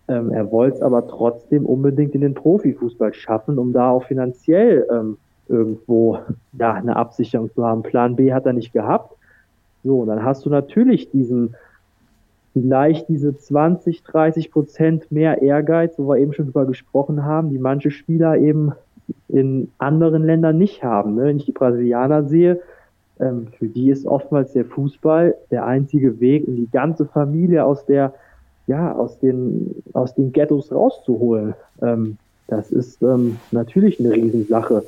[0.07, 4.87] Ähm, er wollte es aber trotzdem unbedingt in den Profifußball schaffen, um da auch finanziell
[4.91, 5.17] ähm,
[5.49, 6.19] irgendwo
[6.57, 7.83] ja, eine Absicherung zu haben.
[7.83, 9.17] Plan B hat er nicht gehabt.
[9.83, 11.55] So, dann hast du natürlich diesen
[12.55, 17.59] vielleicht diese 20, 30 Prozent mehr Ehrgeiz, wo wir eben schon drüber gesprochen haben, die
[17.59, 18.71] manche Spieler eben
[19.27, 21.15] in anderen Ländern nicht haben.
[21.15, 21.25] Ne?
[21.25, 22.61] Wenn ich die Brasilianer sehe,
[23.19, 27.85] ähm, für die ist oftmals der Fußball der einzige Weg, in die ganze Familie aus
[27.85, 28.13] der,
[28.67, 31.55] ja, aus den, aus den Ghettos rauszuholen.
[31.81, 34.83] Ähm, das ist ähm, natürlich eine Riesensache.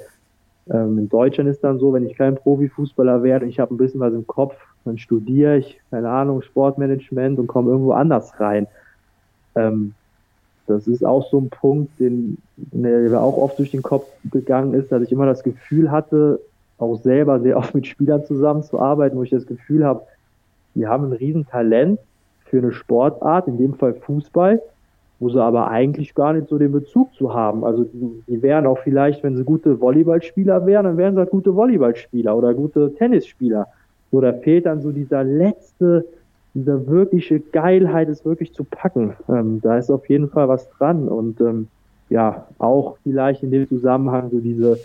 [0.70, 4.00] Ähm, in Deutschland ist dann so, wenn ich kein Profifußballer werde, ich habe ein bisschen
[4.00, 4.56] was im Kopf,
[4.86, 8.68] dann studiere ich, keine Ahnung, Sportmanagement und komme irgendwo anders rein.
[9.56, 9.94] Ähm,
[10.68, 12.38] das ist auch so ein Punkt, den,
[12.72, 16.42] mir auch oft durch den Kopf gegangen ist, dass ich immer das Gefühl hatte,
[16.78, 20.04] auch selber sehr oft mit Spielern zusammenzuarbeiten, wo ich das Gefühl habe,
[20.76, 22.00] die haben ein Riesentalent
[22.46, 24.62] für eine Sportart, in dem Fall Fußball,
[25.20, 27.64] wo sie aber eigentlich gar nicht so den Bezug zu haben.
[27.64, 31.32] Also die, die wären auch vielleicht, wenn sie gute Volleyballspieler wären, dann wären sie halt
[31.32, 33.68] gute Volleyballspieler oder gute Tennisspieler.
[34.12, 36.06] So, da fehlt dann so dieser letzte,
[36.54, 39.16] diese wirkliche Geilheit, es wirklich zu packen.
[39.28, 41.08] Ähm, da ist auf jeden Fall was dran.
[41.08, 41.68] Und ähm,
[42.10, 44.80] ja, auch vielleicht in dem Zusammenhang so diese,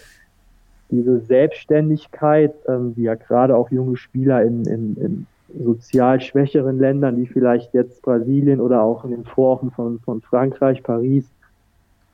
[0.90, 5.26] diese Selbstständigkeit, ähm, die ja gerade auch junge Spieler in, in, in
[5.58, 10.82] sozial schwächeren Ländern, wie vielleicht jetzt Brasilien oder auch in den Vororten von, von Frankreich,
[10.82, 11.24] Paris,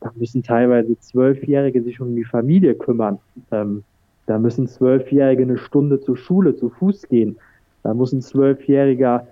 [0.01, 3.19] da müssen teilweise Zwölfjährige sich um die Familie kümmern.
[3.51, 3.83] Ähm,
[4.27, 7.37] da müssen Zwölfjährige eine Stunde zur Schule zu Fuß gehen.
[7.83, 9.27] Da muss ein Zwölfjähriger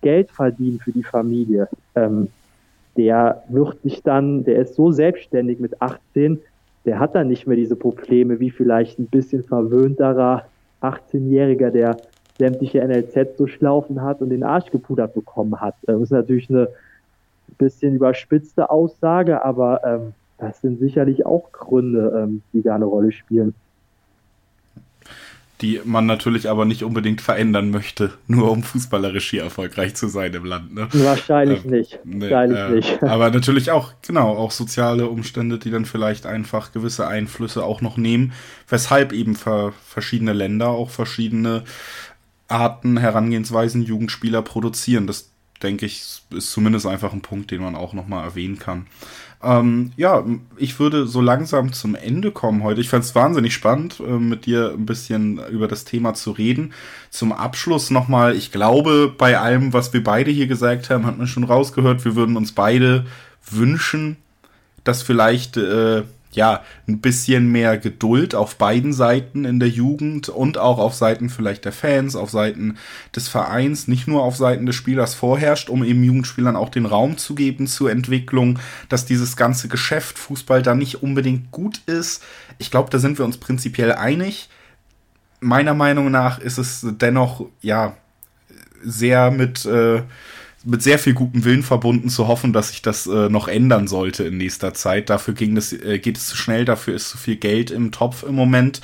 [0.00, 1.68] Geld verdienen für die Familie.
[1.94, 2.28] Ähm,
[2.96, 6.40] der wird sich dann, der ist so selbstständig mit 18,
[6.84, 10.46] der hat dann nicht mehr diese Probleme wie vielleicht ein bisschen verwöhnterer
[10.80, 11.96] 18-Jähriger, der
[12.40, 15.74] sämtliche NLZ durchlaufen hat und den Arsch gepudert bekommen hat.
[15.82, 16.68] Das ist natürlich eine
[17.58, 23.12] bisschen überspitzte Aussage, aber ähm, das sind sicherlich auch Gründe, ähm, die da eine Rolle
[23.12, 23.54] spielen
[25.60, 30.32] die man natürlich aber nicht unbedingt verändern möchte, nur um fußballerisch hier erfolgreich zu sein
[30.32, 30.74] im Land.
[30.74, 30.88] Ne?
[30.92, 31.98] Wahrscheinlich ähm, nicht.
[32.04, 33.02] Nee, Wahrscheinlich äh, nicht.
[33.02, 37.96] Aber natürlich auch, genau, auch soziale Umstände, die dann vielleicht einfach gewisse Einflüsse auch noch
[37.96, 38.32] nehmen,
[38.68, 41.64] weshalb eben verschiedene Länder auch verschiedene
[42.50, 45.06] Arten, Herangehensweisen Jugendspieler produzieren.
[45.06, 45.30] Das
[45.62, 48.86] denke ich, ist zumindest einfach ein Punkt, den man auch nochmal erwähnen kann.
[49.42, 50.24] Ähm, ja,
[50.56, 52.80] ich würde so langsam zum Ende kommen heute.
[52.80, 56.72] Ich fand es wahnsinnig spannend, äh, mit dir ein bisschen über das Thema zu reden.
[57.10, 61.26] Zum Abschluss nochmal, ich glaube, bei allem, was wir beide hier gesagt haben, hat man
[61.26, 63.06] schon rausgehört, wir würden uns beide
[63.50, 64.16] wünschen,
[64.84, 70.58] dass vielleicht äh, ja, ein bisschen mehr Geduld auf beiden Seiten in der Jugend und
[70.58, 72.76] auch auf Seiten vielleicht der Fans, auf Seiten
[73.14, 77.18] des Vereins, nicht nur auf Seiten des Spielers vorherrscht, um eben Jugendspielern auch den Raum
[77.18, 82.22] zu geben zur Entwicklung, dass dieses ganze Geschäft Fußball da nicht unbedingt gut ist.
[82.58, 84.48] Ich glaube, da sind wir uns prinzipiell einig.
[85.40, 87.96] Meiner Meinung nach ist es dennoch, ja,
[88.82, 90.02] sehr mit, äh,
[90.64, 94.24] mit sehr viel gutem Willen verbunden zu hoffen, dass sich das äh, noch ändern sollte
[94.24, 95.08] in nächster Zeit.
[95.08, 98.22] Dafür ging das, äh, geht es zu schnell, dafür ist zu viel Geld im Topf
[98.22, 98.80] im Moment.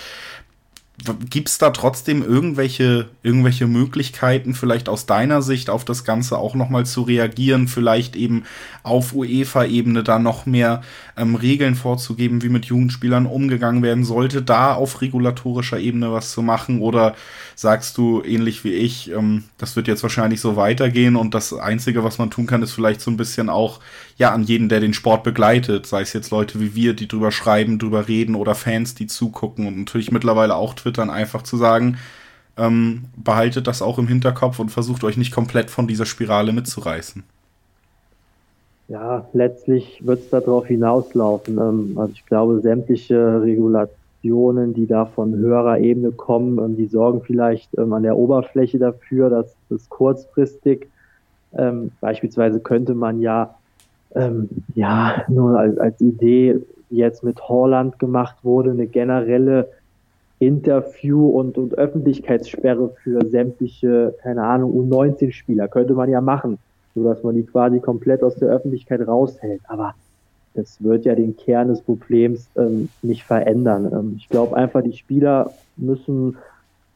[1.28, 6.54] Gibt es da trotzdem irgendwelche, irgendwelche Möglichkeiten, vielleicht aus deiner Sicht auf das Ganze auch
[6.54, 8.44] nochmal zu reagieren, vielleicht eben
[8.82, 10.82] auf UEFA-Ebene da noch mehr
[11.18, 16.40] ähm, Regeln vorzugeben, wie mit Jugendspielern umgegangen werden sollte, da auf regulatorischer Ebene was zu
[16.40, 16.80] machen?
[16.80, 17.14] Oder
[17.54, 22.04] sagst du ähnlich wie ich, ähm, das wird jetzt wahrscheinlich so weitergehen und das Einzige,
[22.04, 23.80] was man tun kann, ist vielleicht so ein bisschen auch
[24.16, 27.30] ja an jeden, der den Sport begleitet, sei es jetzt Leute wie wir, die drüber
[27.30, 31.98] schreiben, drüber reden oder Fans, die zugucken und natürlich mittlerweile auch twittern, einfach zu sagen,
[32.56, 37.22] ähm, behaltet das auch im Hinterkopf und versucht euch nicht komplett von dieser Spirale mitzureißen.
[38.88, 41.58] Ja, letztlich wird es darauf hinauslaufen.
[41.58, 47.20] Ähm, also ich glaube, sämtliche Regulationen, die da von höherer Ebene kommen, ähm, die sorgen
[47.20, 50.88] vielleicht ähm, an der Oberfläche dafür, dass es kurzfristig
[52.02, 53.54] beispielsweise könnte man ja
[54.16, 56.60] ähm, ja, nur als, als Idee,
[56.90, 59.68] jetzt mit Holland gemacht wurde, eine generelle
[60.38, 65.68] Interview und, und Öffentlichkeitssperre für sämtliche, keine Ahnung, U19-Spieler.
[65.68, 66.58] Könnte man ja machen,
[66.94, 69.62] so dass man die quasi komplett aus der Öffentlichkeit raushält.
[69.68, 69.94] Aber
[70.54, 73.90] das wird ja den Kern des Problems ähm, nicht verändern.
[73.92, 76.36] Ähm, ich glaube einfach, die Spieler müssen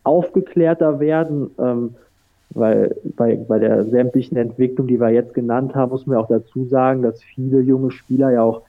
[0.02, 1.94] aufgeklärter werden, ähm,
[2.50, 6.64] weil bei, bei der sämtlichen Entwicklung, die wir jetzt genannt haben, muss man auch dazu
[6.64, 8.62] sagen, dass viele junge Spieler ja auch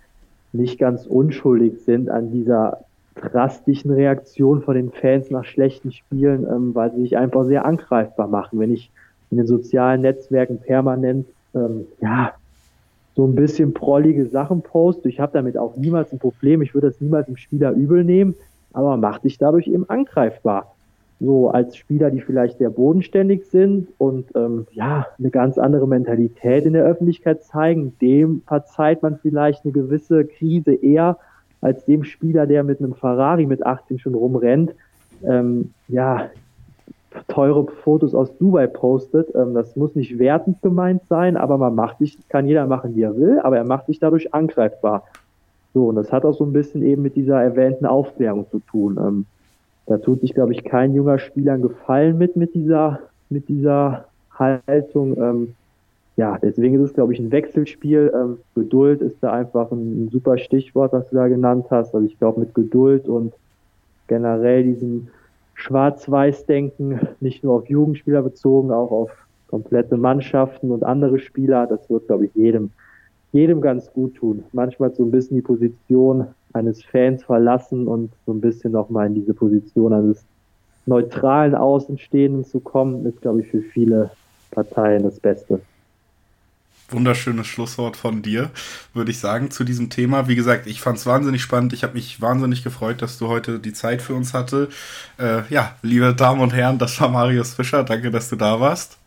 [0.53, 6.75] nicht ganz unschuldig sind an dieser drastischen Reaktion von den Fans nach schlechten Spielen, ähm,
[6.75, 8.59] weil sie sich einfach sehr angreifbar machen.
[8.59, 8.91] Wenn ich
[9.31, 12.33] in den sozialen Netzwerken permanent ähm, ja
[13.15, 16.87] so ein bisschen prollige Sachen poste, ich habe damit auch niemals ein Problem, ich würde
[16.87, 18.35] das niemals dem Spieler übel nehmen,
[18.73, 20.73] aber macht sich dadurch eben angreifbar.
[21.23, 26.65] So als Spieler, die vielleicht sehr bodenständig sind und ähm, ja eine ganz andere Mentalität
[26.65, 31.19] in der Öffentlichkeit zeigen, dem verzeiht man vielleicht eine gewisse Krise eher
[31.61, 34.73] als dem Spieler, der mit einem Ferrari mit 18 schon rumrennt.
[35.23, 36.31] Ähm, ja,
[37.27, 39.33] teure Fotos aus Dubai postet.
[39.35, 43.03] Ähm, das muss nicht wertend gemeint sein, aber man macht sich, kann jeder machen, wie
[43.03, 45.03] er will, aber er macht sich dadurch angreifbar.
[45.75, 48.97] So, und das hat auch so ein bisschen eben mit dieser erwähnten Aufklärung zu tun.
[48.97, 49.25] Ähm,
[49.87, 54.05] da tut sich, glaube ich, kein junger Spieler einen Gefallen mit, mit dieser, mit dieser
[54.31, 55.17] Haltung.
[55.17, 55.55] Ähm,
[56.17, 58.11] ja, deswegen ist es, glaube ich, ein Wechselspiel.
[58.13, 61.95] Ähm, Geduld ist da einfach ein, ein, super Stichwort, was du da genannt hast.
[61.95, 63.33] Also ich glaube, mit Geduld und
[64.07, 65.07] generell diesem
[65.55, 69.11] Schwarz-Weiß-Denken, nicht nur auf Jugendspieler bezogen, auch auf
[69.47, 72.71] komplette Mannschaften und andere Spieler, das wird, glaube ich, jedem,
[73.31, 74.43] jedem ganz gut tun.
[74.53, 79.15] Manchmal so ein bisschen die Position eines Fans verlassen und so ein bisschen nochmal in
[79.15, 80.23] diese Position eines
[80.85, 84.11] neutralen Außenstehenden zu kommen, ist, glaube ich, für viele
[84.51, 85.61] Parteien das Beste
[86.91, 88.49] wunderschönes Schlusswort von dir,
[88.93, 90.27] würde ich sagen, zu diesem Thema.
[90.27, 91.73] Wie gesagt, ich fand es wahnsinnig spannend.
[91.73, 94.69] Ich habe mich wahnsinnig gefreut, dass du heute die Zeit für uns hatte.
[95.19, 97.83] Äh, ja, liebe Damen und Herren, das war Marius Fischer.
[97.83, 98.97] Danke, dass du da warst.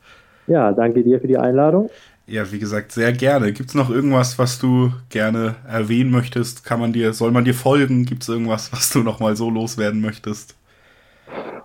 [0.46, 1.90] Ja, danke dir für die Einladung.
[2.26, 3.52] Ja, wie gesagt, sehr gerne.
[3.52, 6.64] Gibt es noch irgendwas, was du gerne erwähnen möchtest?
[6.64, 8.06] Kann man dir, soll man dir folgen?
[8.06, 10.54] Gibt es irgendwas, was du noch mal so loswerden möchtest?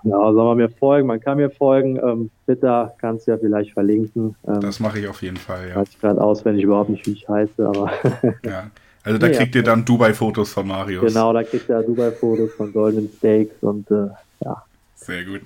[0.03, 1.07] Ja, soll man mir folgen?
[1.07, 1.97] Man kann mir folgen.
[1.97, 4.35] Ähm, Twitter kannst du ja vielleicht verlinken.
[4.47, 5.75] Ähm, das mache ich auf jeden Fall, ja.
[5.75, 7.91] Weiß ich gerade auswendig überhaupt nicht, wie ich heiße, aber.
[8.45, 8.69] ja.
[9.03, 9.61] Also da nee, kriegt ja.
[9.61, 11.13] ihr dann Dubai-Fotos von Marius.
[11.13, 14.07] Genau, da kriegt ihr Dubai-Fotos von Golden Steaks und äh,
[14.43, 14.63] ja.
[14.95, 15.41] Sehr gut.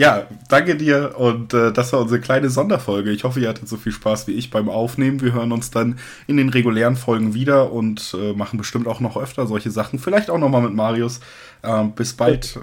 [0.00, 3.10] Ja, danke dir und äh, das war unsere kleine Sonderfolge.
[3.10, 5.20] Ich hoffe, ihr hattet so viel Spaß wie ich beim Aufnehmen.
[5.20, 9.18] Wir hören uns dann in den regulären Folgen wieder und äh, machen bestimmt auch noch
[9.18, 9.98] öfter solche Sachen.
[9.98, 11.20] Vielleicht auch nochmal mit Marius.
[11.60, 12.58] Äh, bis bald.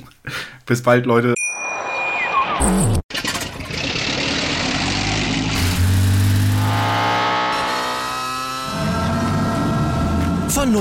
[0.64, 1.34] bis bald, Leute.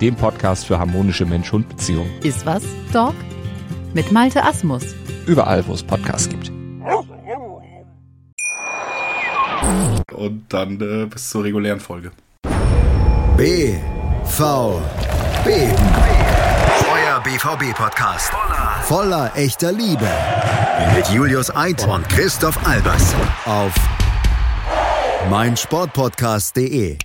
[0.00, 2.10] dem Podcast für harmonische Mensch-Hund-Beziehungen.
[2.22, 3.14] Iswas Dog
[3.94, 4.82] mit Malte Asmus.
[5.26, 6.50] Überall, wo es Podcasts gibt.
[10.12, 12.10] Und dann äh, bis zur regulären Folge.
[13.36, 13.74] B
[14.24, 14.82] V
[15.44, 15.50] B
[16.92, 20.08] Euer BVB Podcast voller, voller echter Liebe
[20.94, 23.14] mit Julius Eid und Christoph Albers
[23.46, 23.72] auf
[25.30, 26.98] meinsportpodcast.de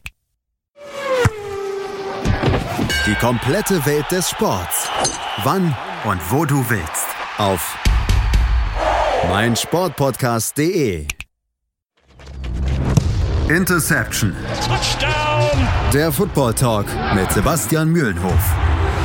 [3.05, 4.89] die komplette Welt des Sports.
[5.43, 5.75] Wann
[6.05, 7.05] und wo du willst.
[7.37, 7.77] Auf
[9.29, 11.07] meinsportpodcast.de.
[13.47, 14.35] Interception.
[14.65, 15.67] Touchdown.
[15.93, 18.55] Der Football Talk mit Sebastian Mühlenhof.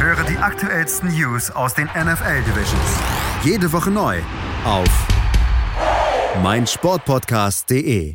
[0.01, 3.01] Höre die aktuellsten News aus den NFL Divisions.
[3.43, 4.19] Jede Woche neu
[4.65, 4.89] auf
[6.43, 8.15] meinsportpodcast.de.